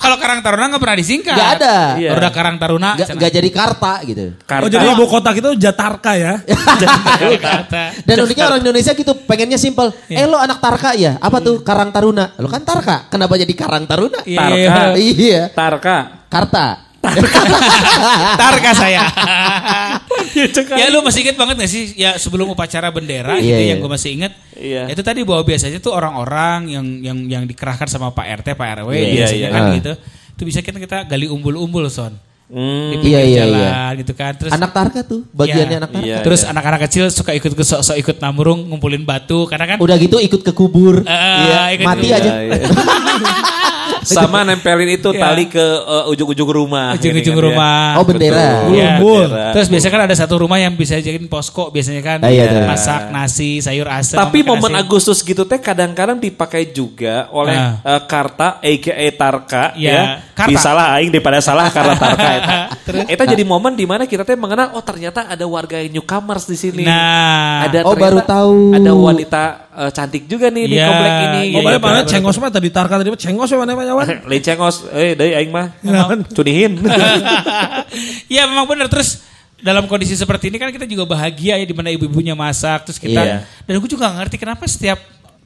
[0.00, 1.36] kalau Karang Taruna nggak pernah disingkat.
[1.36, 1.76] Gak ada.
[2.00, 2.10] Iya.
[2.16, 2.90] Udah Karang Taruna.
[2.96, 3.20] Gak, cenah.
[3.20, 4.24] gak jadi Karta gitu.
[4.48, 4.64] Karta.
[4.64, 6.40] Oh jadi ibu kota kita Jatarka ya.
[7.44, 7.82] Kata.
[8.08, 9.92] Dan uniknya orang Indonesia gitu pengennya simpel.
[10.08, 11.20] Eh lo anak Tarka ya?
[11.20, 12.32] Apa tuh Karang Taruna?
[12.40, 13.12] Lo kan Tarka.
[13.12, 14.24] Kenapa jadi Karang Taruna?
[14.24, 14.82] Iya, Tarka.
[14.96, 15.42] Iya.
[15.52, 15.96] Tarka.
[16.32, 16.66] Karta.
[18.38, 19.04] Tarka saya.
[20.80, 23.68] ya lu masih inget banget gak sih ya sebelum upacara bendera Iya, gitu iya.
[23.74, 24.32] yang gue masih inget.
[24.54, 24.82] Iya.
[24.88, 28.90] Itu tadi bahwa biasanya tuh orang-orang yang yang yang dikerahkan sama Pak RT, Pak RW
[28.92, 29.76] Iya, biasanya iya, kan iya.
[29.78, 29.92] gitu.
[30.32, 32.14] Itu bisa kita kita gali umbul-umbul son.
[32.52, 32.92] Hmm.
[32.92, 34.32] Pinggir Iya, iya, jalan gitu kan.
[34.36, 35.24] Terus Anak Tarka tuh.
[35.32, 35.80] Bagiannya Iya.
[35.80, 36.04] anak Tarka.
[36.06, 36.16] Iya.
[36.20, 40.20] Terus anak-anak kecil suka ikut ke sok-sok ikut namurung ngumpulin batu karena kan Udah gitu
[40.20, 41.00] ikut ke kubur.
[41.02, 42.18] Eh, ikut Mati kubur.
[42.20, 42.30] aja.
[42.30, 42.68] Iya, iya.
[44.04, 45.20] sama nempelin itu Iya.
[45.22, 46.94] tali ke eh, ujung-ujung rumah.
[46.94, 47.48] Ujung-ujung kan, ya.
[47.48, 47.84] rumah.
[47.96, 48.36] Oh, bendera.
[48.62, 48.74] Betul.
[48.74, 48.90] Iya.
[48.98, 49.28] Bul.
[49.52, 52.18] Terus biasanya kan ada satu rumah yang bisa jadiin posko biasanya kan.
[52.20, 52.64] Ah, iya, iya.
[52.64, 54.16] Masak nasi, sayur asem.
[54.16, 54.80] Tapi momen nasi.
[54.82, 57.78] Agustus gitu teh kadang-kadang dipakai juga oleh Ah.
[57.80, 60.02] eh, Karta aka Tarka Iya, ya.
[60.32, 60.70] Karta.
[60.92, 62.56] Aing daripada salah karena Tarka eta.
[63.12, 66.82] Eta jadi momen di mana kita teh mengenal oh ternyata ada warga newcomers di sini.
[66.82, 67.64] Nah.
[67.64, 68.74] ada Oh, baru tahu.
[68.74, 70.86] Ada wanita eh, cantik juga nih di Iya.
[70.86, 71.42] komplek ini.
[71.52, 74.00] Oh, Ya, banyak ya, mana cengos mah tadi tarka tadi mah cengos ya mana mana
[74.00, 74.24] Wan?
[74.24, 75.76] Lain cengos, eh deui aing mah.
[76.36, 76.80] Cunihin.
[78.26, 79.20] Iya memang benar terus
[79.58, 83.22] dalam kondisi seperti ini kan kita juga bahagia ya di mana ibu-ibunya masak terus kita
[83.22, 83.36] Iya.
[83.62, 84.98] dan gue juga gak ngerti kenapa setiap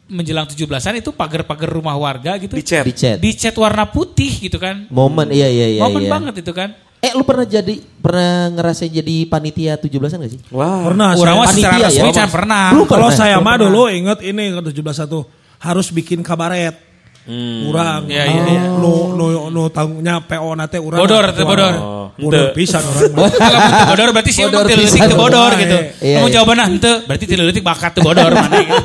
[0.07, 2.87] menjelang 17-an itu pagar-pagar rumah warga gitu Dicet.
[2.87, 3.19] Dicet.
[3.19, 4.87] dicat warna putih gitu kan.
[4.89, 5.81] Momen iya iya iya.
[5.83, 6.11] Momen iya.
[6.11, 6.73] banget itu kan.
[6.97, 10.41] Eh lu pernah jadi pernah ngerasain jadi panitia 17-an gak sih?
[10.49, 10.87] Wah.
[10.87, 12.25] Pernah Orang secara panitia resmi ya?
[12.31, 12.65] pernah.
[12.73, 13.19] Belum Kalau pernah.
[13.21, 15.27] saya mah dulu inget ini ke 17 satu
[15.59, 16.86] harus bikin kabaret.
[17.27, 18.07] Urang.
[18.07, 18.61] Iya, iya, iya.
[18.79, 21.03] Nu nu nu tangnya PO nate urang.
[21.03, 21.75] Bodor, teh bodor.
[22.15, 23.29] Bodor pisan mah.
[23.29, 25.77] Kalau itu bodor berarti sih Bodor detik teu bodor Iya, gitu.
[26.07, 26.17] iya.
[26.23, 28.79] Kamu jawaban hente berarti detik bakat tuh bodor mana gitu.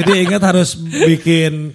[0.00, 1.72] Jadi ingat harus bikin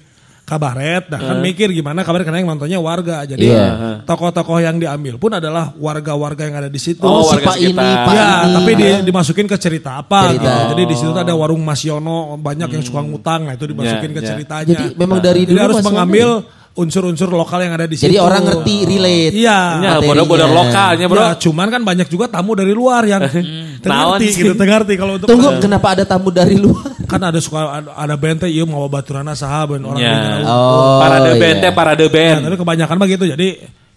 [0.52, 3.24] kabaret, nah kan mikir gimana kabaret karena yang nontonnya warga.
[3.24, 4.04] Jadi Iya.
[4.04, 7.00] tokoh-tokoh yang diambil pun adalah warga-warga yang ada di situ.
[7.02, 7.72] Oh, si warga Pak ini.
[7.80, 8.54] Pak ya, ini.
[8.54, 10.44] tapi di- dimasukin ke cerita apa Cerita.
[10.44, 10.52] gitu.
[10.76, 14.16] Jadi di situ ada warung Mas Yono, banyak yang suka ngutang, nah itu dimasukin Ya,
[14.16, 14.28] ke ya.
[14.36, 14.68] ceritanya.
[14.68, 16.28] Jadi memang dari Jadi dulu harus Mas Yono mengambil
[16.72, 18.08] unsur-unsur lokal yang ada di situ.
[18.08, 19.34] Jadi orang ngerti relate.
[19.36, 19.60] Iya.
[19.60, 19.60] Ya,
[20.00, 20.08] materinya.
[20.08, 21.20] bodor-bodor lokalnya bro.
[21.20, 23.22] Ya, cuman kan banyak juga tamu dari luar yang
[23.84, 24.40] tengerti sih?
[24.48, 26.96] gitu, tengerti kalau untuk Tunggu, kenapa ada tamu dari luar?
[27.12, 30.16] kan ada suka ada, bente iya mau baturana sahabat orang Ya.
[30.16, 30.46] lain.
[30.48, 31.42] Oh, parade iya.
[31.44, 32.40] band teh parade Ya, band.
[32.48, 33.26] tapi kebanyakan mah gitu.
[33.28, 33.48] Jadi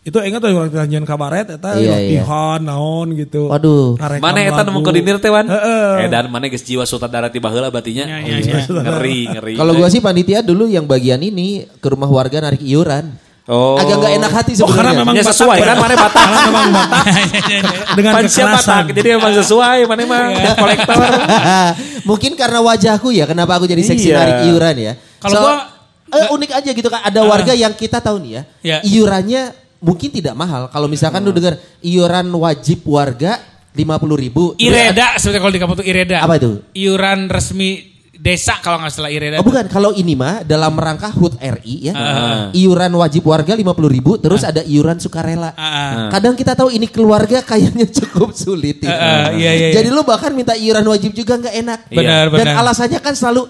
[0.04, 2.20] itu ingat tuh orang janjian kabaret eta Iya, iya.
[2.20, 3.48] latihan naon gitu.
[3.48, 3.96] Waduh.
[4.18, 5.48] Mana eta nemu koordinir teh wan?
[5.48, 6.04] Heeh.
[6.04, 8.04] Eh dan mana geus jiwa sutradara ti baheula batinya.
[8.04, 8.68] Ya, ya, ya.
[8.68, 9.54] Ngeri, ngeri.
[9.56, 13.16] Kalau gua sih panitia dulu yang bagian ini ke rumah warga narik iuran.
[13.44, 13.76] Oh.
[13.76, 15.00] Agak nggak enak hati Oh, karena sebenarnya.
[15.00, 16.20] memang Ya sesuai kan mana batak.
[16.22, 17.04] Karena memang batak
[17.96, 18.68] dengan Pan siapa kekerasan.
[18.84, 18.84] batak.
[18.92, 20.22] Jadi emang sesuai mana mah
[20.54, 20.96] kolektor.
[22.08, 24.16] Mungkin karena wajahku ya, kenapa aku jadi seksi Iya.
[24.16, 24.92] narik iuran ya.
[25.18, 25.64] Kalau gua-
[26.10, 28.76] eh, unik aja gitu kan, ada warga yang kita tahu nih ya, Ya.
[28.80, 30.72] iurannya mungkin tidak mahal.
[30.72, 33.36] Kalau misalkan lu dengar iuran wajib warga
[33.70, 33.84] 50
[34.16, 34.56] ribu.
[34.56, 36.24] Ireda sebenarnya kalau di kampung tuh Ireda.
[36.24, 36.62] Apa itu?
[36.72, 39.36] Iuran resmi desa kalau nggak salah Ireda.
[39.36, 42.48] Oh bukan, kalau ini mah dalam rangka HUT RI ya, Ah.
[42.56, 45.52] iuran wajib warga 50 ribu, terus ada iuran sukarela.
[45.52, 48.80] Ah, Kadang kita tahu ini keluarga kayaknya cukup sulit.
[48.80, 48.88] ya.
[48.88, 49.74] Ah, ah, iya, iya, iya.
[49.76, 51.80] Jadi lu bahkan minta iuran wajib juga nggak enak.
[51.92, 52.54] Benar, Dan benar.
[52.64, 53.44] alasannya kan selalu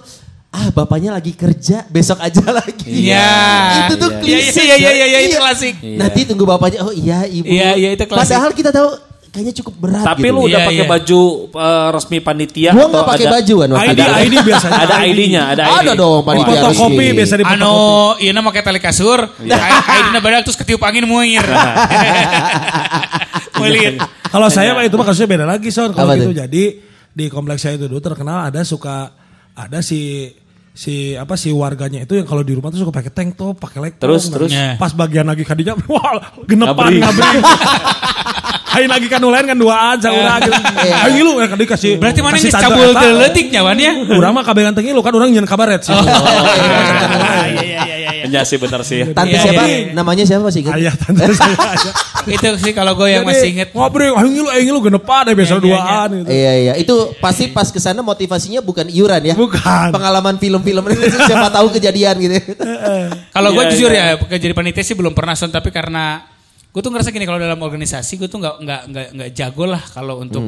[0.55, 3.11] ah bapaknya lagi kerja, besok aja lagi.
[3.11, 3.27] Iya.
[3.85, 4.63] Itu tuh Iya, klise.
[4.63, 5.41] iya, iya, iya, iya, itu Iya.
[5.41, 5.75] klasik.
[5.83, 7.43] Nanti tunggu bapaknya, oh iya ibu.
[7.45, 8.31] Iya, iya, itu klasik.
[8.31, 8.95] Padahal kita tahu
[9.29, 10.31] kayaknya cukup berat Tapi gitu.
[10.31, 10.87] lu udah Iya, pakai iya.
[10.87, 14.13] baju eh, resmi panitia Gua atau nggak pakai ada- baju kan waktu ID, itu.
[14.15, 14.79] ID biasanya.
[14.79, 15.75] Ada ID-nya, ada ID.
[15.75, 17.17] Ada dong panitia fotokopi resmi.
[17.19, 18.23] biasa di fotokopi.
[18.23, 19.21] iya nama kayak tali kasur,
[19.91, 21.43] airnya badak terus ketiup angin muir.
[23.55, 23.95] Mulir.
[24.29, 25.91] Kalau saya mah itu mah kasusnya beda lagi son.
[25.91, 26.65] Kalau gitu jadi
[27.11, 29.15] di kompleks saya itu dulu terkenal ada suka
[29.53, 30.31] ada si
[30.75, 33.79] si apa si warganya itu yang kalau di rumah tuh suka pakai tank top, pakai
[33.79, 34.11] laptop.
[34.11, 34.51] Terus, Nah, terus?
[34.51, 34.75] Ya.
[34.75, 37.39] Pas bagian lagi kadinya, wah genepan Ngabring.
[38.75, 40.53] Ayo lagi kan lain kan duaan saurang gitu.
[40.83, 41.93] Ayo ngilu ya kadi kasih.
[41.97, 43.01] Berarti mana yang cabul eta.
[43.01, 43.91] teletik nyawannya?
[44.19, 45.95] Urang mah kabehan teh ngilu kan urang nyeun kabaret sih.
[47.45, 48.25] Iya iya iya iya.
[48.25, 49.05] Iya sih benar sih.
[49.13, 49.63] Tante Iya, siapa?
[49.69, 49.93] iya, iya.
[49.95, 50.75] Namanya siapa masih ingat?
[50.81, 51.93] Ayah tante saya.
[52.25, 53.69] Itu sih kalau gue yang masih inget.
[53.71, 56.29] Ngobrol, ayo ngilu, ayo ngilu genepan deh biasa Iya, iya, duaan gitu.
[56.33, 59.35] Iya iya itu pasti pas ke sana motivasinya bukan iuran ya.
[59.37, 59.93] Bukan.
[59.93, 60.83] Pengalaman film-film
[61.29, 62.37] siapa tahu kejadian gitu.
[63.31, 64.05] Kalau gue Iya, jujur iya.
[64.17, 66.34] ya ke jadi panitia sih belum pernah son tapi karena
[66.75, 69.79] gue tuh ngerasa gini kalau dalam organisasi gue tuh nggak nggak nggak nggak jago lah
[69.79, 70.43] kalau untuk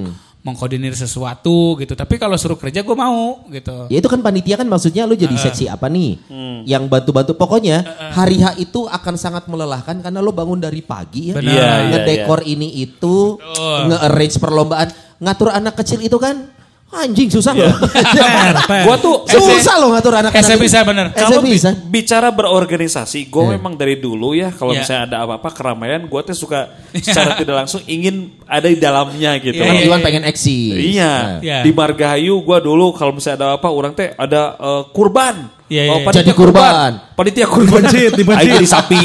[0.46, 1.98] mengkoordinir sesuatu gitu.
[1.98, 3.90] Tapi kalau suruh kerja gue mau gitu.
[3.90, 6.18] Ya itu kan panitia kan maksudnya lu jadi seksi apa nih?
[6.62, 7.82] Yang bantu-bantu pokoknya
[8.14, 11.38] hari H itu akan sangat melelahkan karena lu bangun dari pagi ya.
[11.38, 11.50] Benar.
[11.50, 13.42] Iya, iya, Ngedekor ini itu,
[13.90, 16.54] nge-arrange perlombaan, ngatur anak kecil itu kan
[16.86, 17.68] anjing susah loh.
[18.16, 18.82] Per, per.
[18.86, 20.40] Gua tuh susah loh ngatur anak-anak.
[20.40, 21.12] SMP bisa bener.
[21.12, 21.74] Kalau bi- bisa.
[21.76, 24.80] bicara berorganisasi, gue memang dari dulu ya kalau Iya.
[24.80, 26.72] misalnya ada apa-apa keramaian, gue tuh suka
[27.04, 29.58] secara tidak langsung ingin ada di dalamnya gitu.
[29.58, 30.06] Iya, Kan iya, Iwan iya.
[30.06, 30.72] pengen eksis.
[30.78, 31.58] Iya, Iya.
[31.60, 35.36] di Margahayu gue dulu kalau misalnya ada apa, orang teh ada eh, kurban.
[35.66, 35.98] Iya, iya.
[36.06, 36.90] panitia Jadi kurban.
[37.12, 37.82] Panitia kurban.
[37.82, 38.46] Dibencit, dibencit.
[38.46, 39.02] Aing jadi sapi.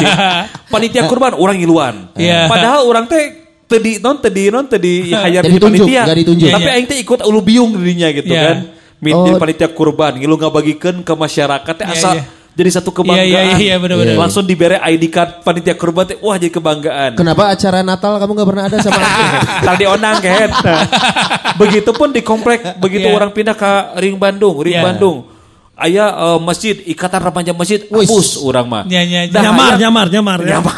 [0.72, 1.94] panitia kurban orang ngiluan.
[2.16, 2.48] Iya.
[2.48, 3.41] Padahal orang teh
[3.72, 4.92] tadi non tadi non tadi
[5.24, 6.02] hayar Jadi di panitia.
[6.04, 6.48] nggak ditunjuk.
[6.50, 8.42] Tapi Iya, aing teh ikut ulu biung dirinya gitu Iya.
[8.44, 8.56] kan.
[9.00, 9.34] Min Oh.
[9.34, 12.22] panitia kurban, ngilu ngabagikeun ke masyarakat teh Iya, asa iya.
[12.52, 13.26] jadi satu kebanggaan.
[13.26, 14.14] Iya, iya, iya, bener-bener.
[14.14, 17.16] Langsung dibere ID card panitia kurban teh wah jadi kebanggaan.
[17.16, 19.22] Kenapa acara Natal kamu gak pernah ada sama aku?
[19.64, 20.48] Tadi onang kan.
[21.58, 23.14] Begitupun di komplek, begitu Iya.
[23.14, 24.84] orang pindah ke Ring Bandung, Ring Iya.
[24.84, 25.31] Bandung.
[25.74, 28.08] Aya eh, masjid ikatan remaja masjid Wis.
[28.08, 28.84] abus urang mah.
[28.84, 29.32] Nya, nya, nya.
[29.32, 30.38] Dah Nyamar, nyamar, nyamar.
[30.44, 30.58] ya.
[30.60, 30.74] nyamar.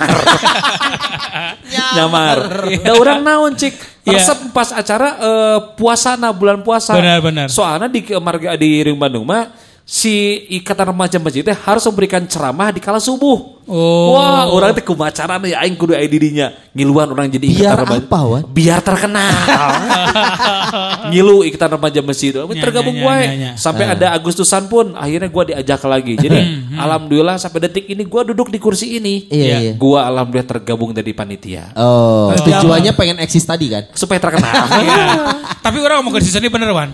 [1.94, 2.36] nyamar.
[2.84, 4.20] Da urang naon cik Iya.
[4.20, 6.92] resep pas acara eh, puasana bulan puasa.
[6.92, 7.48] Benar, benar.
[7.48, 9.48] Soalnya di marga di Ring Bandung mah
[9.84, 13.52] si ikatan remaja masjid teh harus memberikan ceramah di kala subuh.
[13.64, 14.16] Oh.
[14.16, 16.52] Wah, orang teh kumaha carana ya aing kudu aya dirinya.
[16.72, 18.04] Ngiluan orang jadi Biar ikatan remaja.
[18.08, 18.42] apa, Wan?
[18.48, 19.32] Biar terkenal.
[21.12, 22.32] Ngilu ikatan remaja masjid.
[22.32, 23.16] Nya, Tergabung gue.
[23.60, 26.16] Sampai ada Agustusan pun akhirnya gua diajak lagi.
[26.16, 26.38] Jadi
[26.80, 29.28] alhamdulillah sampai detik ini gua duduk di kursi ini.
[29.28, 29.72] Iya, iya.
[29.76, 31.76] Gua alhamdulillah tergabung dari panitia.
[31.76, 33.84] Oh, tujuannya pengen eksis tadi kan?
[33.92, 34.64] Supaya terkenal.
[34.80, 35.04] Iya.
[35.64, 36.88] Tapi orang ngomong ke sini bener Wan.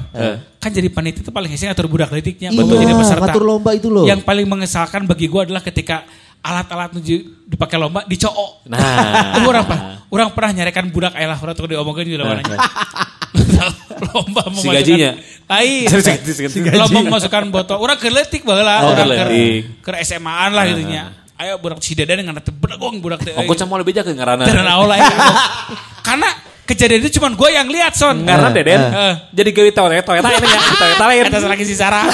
[0.60, 2.52] Kan jadi panitia itu paling hese ngatur budak letiknya.
[2.52, 3.24] Iya, jadi peserta.
[3.24, 4.04] ngatur lomba itu loh.
[4.04, 6.04] Yang paling mengesalkan bagi gua adalah ketika
[6.44, 6.92] alat-alat
[7.48, 8.60] dipakai lomba dicoo.
[8.68, 9.40] Nah.
[9.40, 12.44] Itu orang pernah, orang pernah nyarekan budak ayah lah orang tuh diomongin di lawannya.
[14.12, 15.10] lomba Si gajinya?
[16.60, 16.76] Gaji.
[16.76, 17.80] lomba memasukkan botol.
[17.80, 19.80] Orang keletik baheula, Oh, orang keletik.
[19.80, 21.02] ke ke SMA-an lah gitunya.
[21.40, 23.32] Ayo budak si Deden dengan teu bedegong budak teh.
[23.32, 24.44] Oh, gua mau lebih jaga ngarana.
[26.04, 26.28] Karena
[26.70, 28.22] kejadian itu cuma gue yang lihat son.
[28.22, 29.14] Karena Deden Eh.
[29.34, 31.22] jadi gawe toilet toilet ini ya, toilet lain.
[31.26, 32.06] Ada lagi si Sarah.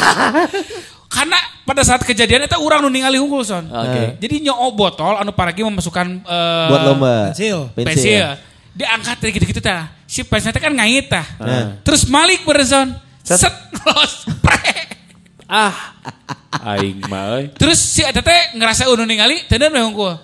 [1.16, 3.68] Karena pada saat kejadian itu orang nu ningali unggul son.
[3.68, 4.16] Oke.
[4.20, 7.14] Jadi nyoo botol anu paragi memasukkan eh, Buat lomba.
[7.32, 7.68] Pensil.
[7.76, 8.26] pensil.
[8.76, 9.88] Diangkat dari gitu-gitu tah.
[10.04, 11.24] Si pensil teh kan ngait tah.
[11.40, 11.80] Nah.
[11.80, 12.92] Terus Malik bereson.
[13.24, 13.40] Set.
[13.44, 14.72] Set los pre.
[15.48, 15.94] Ah.
[16.76, 17.54] Aing mah euy.
[17.54, 20.14] Terus si eta teh ngerasa unu ningali teu we unggul.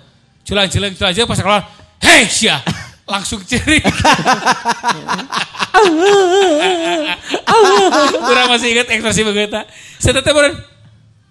[0.42, 1.62] Culang culang pas keluar.
[2.02, 2.58] Hei sia.
[3.12, 3.84] Langsung cerik.
[8.24, 9.60] Kurang masih ingat ekspresi begitu.
[10.00, 10.56] Saya beren.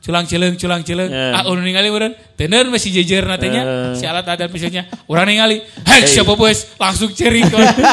[0.01, 1.13] Culang cileng, culang cileng.
[1.13, 1.29] Eh.
[1.29, 2.17] Ah, unu ningali beren.
[2.33, 3.29] Tener masih jejer Eh.
[3.29, 3.61] natenya.
[3.93, 4.89] Si alat adat misalnya.
[5.05, 5.61] Orang ningali.
[5.85, 6.73] Hei, siapa bos?
[6.81, 7.45] Langsung cerik.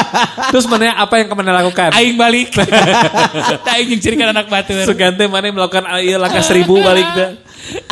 [0.53, 1.93] Terus mana apa yang ke mana lakukan?
[1.93, 2.49] Aing balik.
[3.77, 4.89] Aing yang cerikan anak batur.
[4.89, 7.29] Sugante mana melakukan iya, langkah seribu balik dah.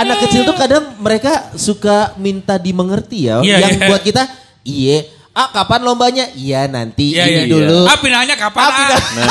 [0.02, 3.46] Anak kecil tuh kadang mereka suka minta dimengerti ya.
[3.46, 3.86] Iya, yang iya.
[3.86, 4.24] buat kita,
[4.66, 5.17] iya.
[5.38, 6.34] Ah kapan lombanya?
[6.34, 7.86] Iya nanti Iya, ini iya, dulu.
[7.86, 8.62] Ah, pinahnya kapan?
[8.64, 8.90] Ah, ah?
[9.18, 9.30] Nah,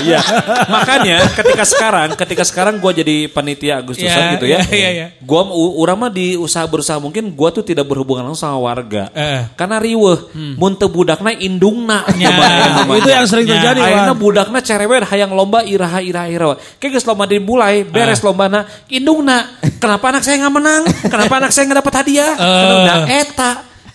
[0.00, 0.20] iya.
[0.64, 4.58] Makanya ketika sekarang, ketika sekarang gua jadi panitia Agustusan Iya, gitu ya.
[4.62, 5.06] iya, iya, iya.
[5.18, 9.10] Gua u- urang mah di usaha berusaha mungkin gua tuh tidak berhubungan langsung sama warga.
[9.10, 9.42] Eh.
[9.52, 12.06] Karena riweuh, mun teu budakna indungna.
[12.14, 12.30] Ya.
[12.30, 13.58] Coba, Itu yang sering Ya.
[13.58, 14.18] terjadi, Ayeuna Wan.
[14.18, 16.54] budakna cerewet hayang lomba iraha iraha iraha.
[16.76, 19.50] Kayak geus lomba dimulai, beres lombana indungna.
[19.80, 20.82] Kenapa anak saya nggak menang?
[21.02, 22.32] Kenapa anak saya nggak dapat hadiah?
[22.34, 22.84] Eh.
[22.84, 23.50] Nah, eta.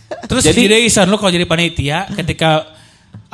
[0.06, 2.66] Terus Jadi- jadi, Isan lo kalau jadi panitia ketika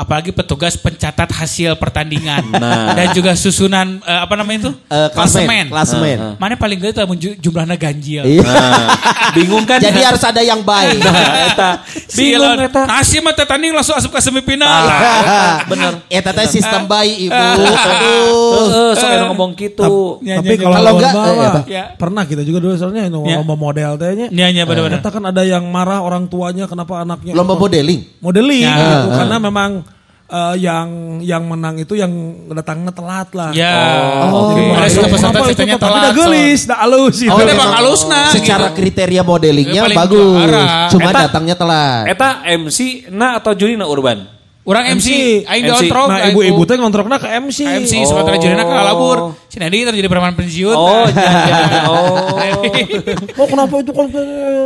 [0.01, 2.93] apalagi petugas pencatat hasil pertandingan Nah.
[2.93, 6.17] dan juga susunan eh, apa namanya itu Eh, klasemen, klasemen.
[6.17, 8.25] Eh, mana paling gede ju- jumlahnya ganjil.
[8.41, 8.97] Nah,
[9.35, 9.77] bingung kan?
[9.77, 10.99] Jadi harus ada yang baik.
[10.99, 11.13] Nah,
[11.47, 11.69] eta.
[12.11, 12.81] Bingung eta.
[12.83, 14.89] Nasi mah teh tanding langsung asup ke semifinal.
[15.67, 16.01] Bener.
[16.07, 17.35] Eh tata sistem bayi ibu.
[17.35, 17.55] Ah.
[17.55, 18.93] Aduh.
[18.93, 20.17] Anu ngomong gitu.
[20.21, 21.63] Ya, Tapi ya, kalau enggak, eh?
[21.69, 21.83] Ya.
[21.95, 23.37] pernah kita juga dulu soalnya Ya.
[23.37, 24.27] lomba model tehnya.
[24.31, 24.99] Iya, iya, benar-benar.
[24.99, 28.01] Kita kan ada yang marah orang tuanya kenapa anaknya Lomba modeling.
[28.19, 28.75] modeling Ya.
[28.75, 29.69] gitu Ah, karena memang
[30.31, 30.87] eh, yang
[31.19, 32.07] yang menang itu yang
[32.49, 33.51] datangnya telat lah.
[33.51, 33.75] Ya.
[34.25, 37.15] Oh, Jadi marah, Ada suka "Kenapa peserta itu ceritanya tetap telat, udah gelis, dah halus
[37.19, 37.31] gitu.
[37.31, 38.77] Oh, memang halusna Secara gitu.
[38.77, 40.17] kriteria modelingnya Ya, bagus.
[40.17, 40.87] juara.
[40.87, 42.03] Cuma Eta- datangnya telat.
[42.07, 44.39] Eta MC na atau juri na urban?
[44.61, 45.89] Orang MC, aing MC.
[45.89, 46.05] diontrok.
[46.05, 47.65] Nah, ibu-ibu teh ngontrakna ke MC.
[47.65, 48.13] MC Oh.
[48.13, 49.33] sementara jurina ke labur.
[49.49, 50.69] Si Nadi terjadi preman pensiun.
[50.71, 51.09] Oh, Nah.
[51.09, 51.81] iya, iya.
[51.89, 52.29] oh.
[53.41, 54.05] Oh, kenapa itu kan?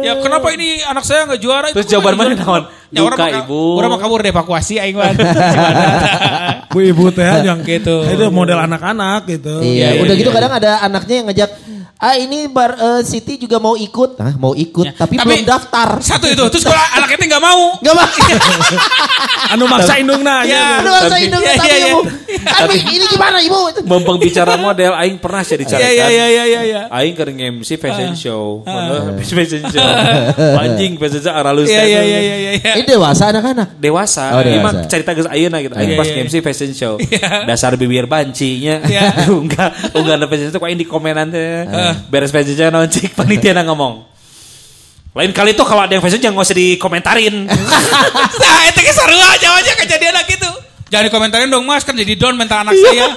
[0.03, 1.67] Ya kenapa ini anak saya nggak juara?
[1.71, 2.43] Terus Itu jawaban mana juara.
[2.43, 2.63] naon?
[2.91, 3.61] Ya, orang Ibu.
[3.77, 5.11] Orang mah kabur dievakuasi aing mah.
[6.73, 7.95] Bu ibu teh yang Gitu.
[8.05, 9.63] Itu model anak-anak gitu.
[9.63, 11.49] Iya, Iya, udah iya, gitu kadang ada anaknya yang ngajak,
[11.95, 14.93] ah ini bar eh, Siti juga mau ikut, nah mau ikut, Ya.
[14.93, 16.03] tapi, Tapi- belum daftar.
[16.03, 16.43] Satu itu.
[16.51, 17.61] Terus kalau anak itu nggak mau.
[17.85, 18.07] Gak mau.
[19.45, 20.83] Anu maksa indungna Ya.
[20.83, 20.91] ya.
[20.99, 21.87] Saya Tapi- hidung Iya, tapi iya, iya.
[21.87, 21.99] ibu.
[22.45, 23.57] Tapi ini gimana ibu?
[23.87, 25.79] Mumpung bicara model, aing pernah sih dicarikan.
[25.79, 26.61] Iya iya iya iya iya.
[26.61, 26.81] iya.
[26.91, 28.65] Aing keur MC fashion show.
[29.23, 29.87] Fashion show.
[30.59, 31.71] Anjing fashion show aralus.
[31.71, 32.73] Iya iya iya iya iya.
[32.75, 33.67] Ini dewasa anak-anak.
[33.75, 34.65] Dewasa, Oh, Ini dewasa.
[34.65, 35.73] mah cerita geus ayeuna gitu.
[35.73, 36.93] Aing Iya, pas iya, MC fashion show.
[37.05, 37.43] Iya.
[37.43, 38.83] Dasar bibir bancinya.
[38.83, 39.15] Iya.
[39.31, 41.63] Enggak, enggak ada fashion show kok aing di komenan teh.
[42.07, 44.03] Beres fashion show naon cik panitia na ngomong.
[45.15, 47.47] Lain kali tuh kalau ada yang fashion jangan usah dikomentarin.
[47.47, 50.51] Nah, itu ke sarua jawabnya kejadian lagi tuh.
[50.91, 53.15] Jangan dikomentarin dong mas, kan jadi don mental anak saya.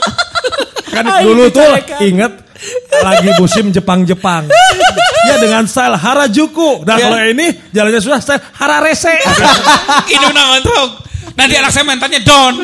[0.89, 1.67] Kan dulu tuh
[2.01, 2.33] inget
[2.99, 4.47] lagi musim Jepang-Jepang.
[5.29, 6.83] Ya dengan style Harajuku.
[6.89, 7.05] Nah Ya.
[7.09, 9.15] kalau ini jalannya sudah style Hararese.
[10.11, 11.09] Hidung nontrok.
[11.39, 12.59] Nanti anak saya mentalnya don.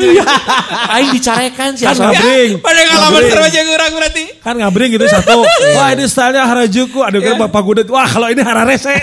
[0.90, 2.58] aing dicarekan sih Kan ngabring.
[2.58, 4.24] Pada ngalaman seru aja kurang berarti.
[4.42, 5.46] Kan ngabring gitu satu.
[5.78, 6.98] Wah ini stylenya Harajuku.
[6.98, 8.98] Aduh kan bapak gue wah kalau ini Hararese.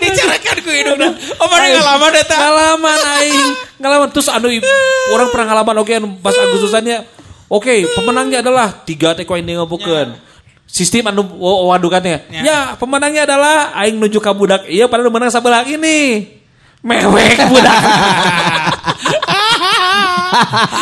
[0.00, 1.12] Dicarekan ku hidung dah.
[1.36, 2.34] Oh mana ngalaman data.
[2.34, 3.46] Ngalaman aing,
[3.78, 4.48] ngalaman terus anu
[5.12, 10.18] orang pernah ngalaman oke anu pas Agustusannya Oke, pemenangnya adalah tiga teh ku aing ngabukeun.
[10.66, 12.26] Sistem anu wa- wadukannya.
[12.28, 12.40] Ya.
[12.42, 16.26] Ya, pemenangnya adalah aing nuju ka budak iya padahal menang sebelah ini.
[16.82, 17.80] Mewek budak.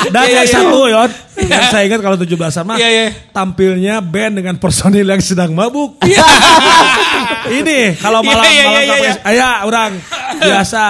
[0.04, 1.10] Dan Iya, yang iya, satu Yon,
[1.46, 3.06] yang saya ingat kalau 17 mah Iya, iya.
[3.30, 6.00] tampilnya band dengan personil yang sedang mabuk.
[7.60, 9.14] Ini kalau Iya, malam iya, malam iya, kafe, iya.
[9.26, 9.92] ayah orang
[10.40, 10.84] biasa.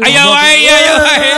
[0.00, 1.30] Ayo wae, ayo wae.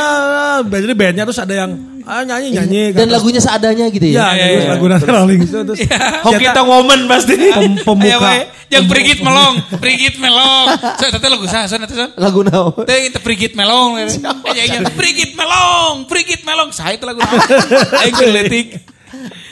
[0.62, 1.70] Jadi bandnya terus ada yang
[2.06, 2.82] ah, nyanyi nyanyi.
[2.94, 4.46] Dan lagunya seadanya gitu ya, ya.
[4.58, 5.78] terus lagu Nana Rolling Stone terus.
[5.82, 7.34] Hok Cetak kita ngomen pasti.
[7.34, 8.18] pem- Ayo pembuka.
[8.22, 8.42] wae.
[8.72, 10.66] Yang Brigit Melong, Brigit Melong.
[10.96, 12.08] So, tete lagu sah, so, so.
[12.16, 12.88] Lagu naon?
[12.88, 14.00] Teh itu Brigit Melong.
[14.96, 16.72] Brigit Melong, Brigit Melong.
[16.72, 17.20] Sah itu lagu.
[18.00, 18.80] Aing geletik.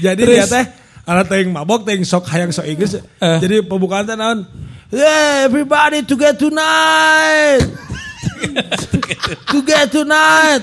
[0.01, 0.65] Jadi dia teh
[1.05, 2.97] anak teh mabok teh sok hayang sok Inggris.
[2.97, 3.39] Eh.
[3.45, 4.49] Jadi pembukaan teh naon?
[4.89, 7.90] Yeah, everybody together tonight.
[9.49, 10.63] Together tonight.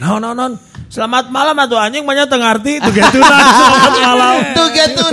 [0.00, 0.54] Naon naon naon.
[0.94, 3.50] Selamat malam atuh anjing banyak tengah arti together tonight.
[3.58, 4.34] Selamat malam.
[4.54, 5.06] Tuh gitu.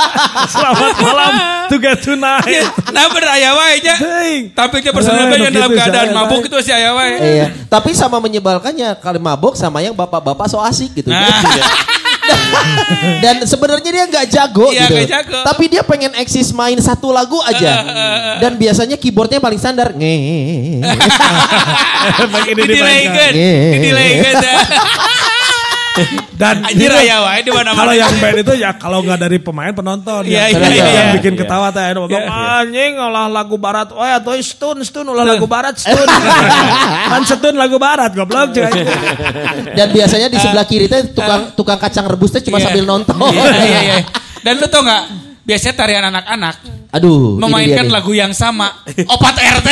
[0.54, 1.32] Selamat malam
[1.70, 2.66] together tonight.
[2.90, 3.94] Nah bener aya wae nya.
[4.02, 4.42] Teuing.
[4.50, 7.14] Tampilnya personal Eh, yang gitu, dalam keadaan mabuk itu si aya wae.
[7.22, 7.46] Iya.
[7.70, 11.14] Tapi sama menyebalkannya kali mabok sama yang bapak-bapak so asik gitu.
[11.14, 11.22] Nah.
[13.24, 14.94] Dan sebenarnya dia nggak jago Iya, gitu.
[15.08, 15.38] jago.
[15.44, 17.72] Tapi dia pengen eksis main satu lagu aja.
[18.42, 19.92] Dan biasanya keyboardnya paling standar.
[19.92, 20.16] Nge.
[22.18, 22.66] Emang ini Iya.
[22.66, 24.36] didilaykeun.
[26.34, 27.78] Dan Anjir aya wae di mana-mana.
[27.78, 30.46] Kalau yang band itu ya kalau nggak dari pemain penonton Iya, ya.
[30.48, 31.04] iya, Yang iya, iya.
[31.18, 35.44] bikin ketawa teh anu ngomong anjing olah lagu barat oh atau stun stun olah lagu
[35.44, 36.06] barat stun.
[37.12, 38.66] kan stun lagu barat goblok cuy.
[39.72, 42.66] Dan biasanya di sebelah kiri teh tukang tukang kacang rebus teh cuma Iya.
[42.66, 43.14] sambil nonton.
[43.28, 43.96] Iya, iya, iya.
[44.40, 45.27] Dan lu tau gak?
[45.48, 46.60] Biasanya tarian anak-anak
[46.92, 47.94] Aduh, ini dia memainkan nih.
[47.96, 48.68] lagu yang sama.
[49.16, 49.68] Opat RT.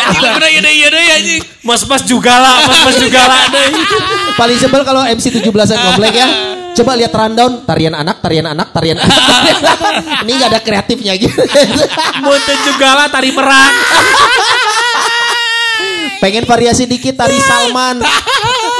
[0.00, 1.42] Anjing lagu iya deh iya deh anjing.
[1.60, 3.52] Mas-mas juga lah, mas-mas juga lah.
[4.40, 6.28] Paling sebel kalau MC 17-an komplek ya.
[6.72, 9.16] Coba lihat rundown tarian anak, tarian anak, tarian anak.
[10.24, 11.36] Ini nggak ada kreatifnya gitu.
[12.24, 13.72] Munten juga lah tari perang.
[16.16, 18.00] Pengen variasi dikit tari Salman.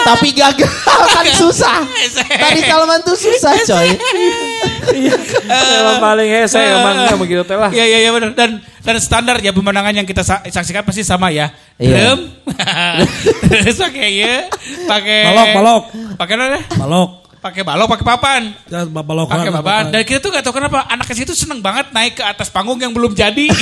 [0.09, 0.73] Tapi gagal
[1.13, 1.85] kan susah.
[2.29, 3.89] Tari Salman tuh susah coy.
[5.47, 7.71] Emang paling hese emangnya begitu teh lah.
[7.71, 11.31] Iya iya iya benar dan dan standar ya pemandangan yang kita sa- saksikan pasti sama
[11.31, 11.51] ya.
[11.77, 12.15] Iya.
[12.15, 12.21] Drum.
[13.51, 14.37] Terus pakai ya,
[14.87, 15.83] pakai Balok, balok.
[16.17, 16.61] Pakai apa?
[16.79, 17.11] Balok.
[17.37, 18.43] Pakai balok, pakai papan.
[18.67, 19.83] Ya, balok Pakai papan.
[19.95, 22.75] Dan kita tuh gak tahu kenapa anak kecil itu seneng banget naik ke atas panggung
[22.81, 23.47] yang belum jadi.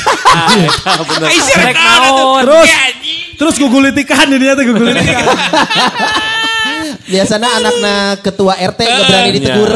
[1.76, 2.42] naon.
[2.48, 3.36] Terus Ya, anjing.
[3.36, 5.24] terus gugulitikan ini tuh gugulitikan.
[7.04, 9.70] Biasanya anaknya ketua RT nggak berani ditegur.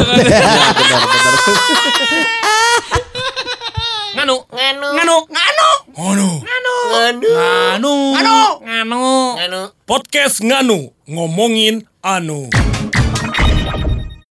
[4.19, 6.29] Nganu, nganu, Nganu, nganu, Nganu.
[6.43, 9.05] nganu, nganu, nganu, nganu.
[9.37, 9.61] nganu.
[9.85, 12.49] Podcast Nganu ngomongin anu.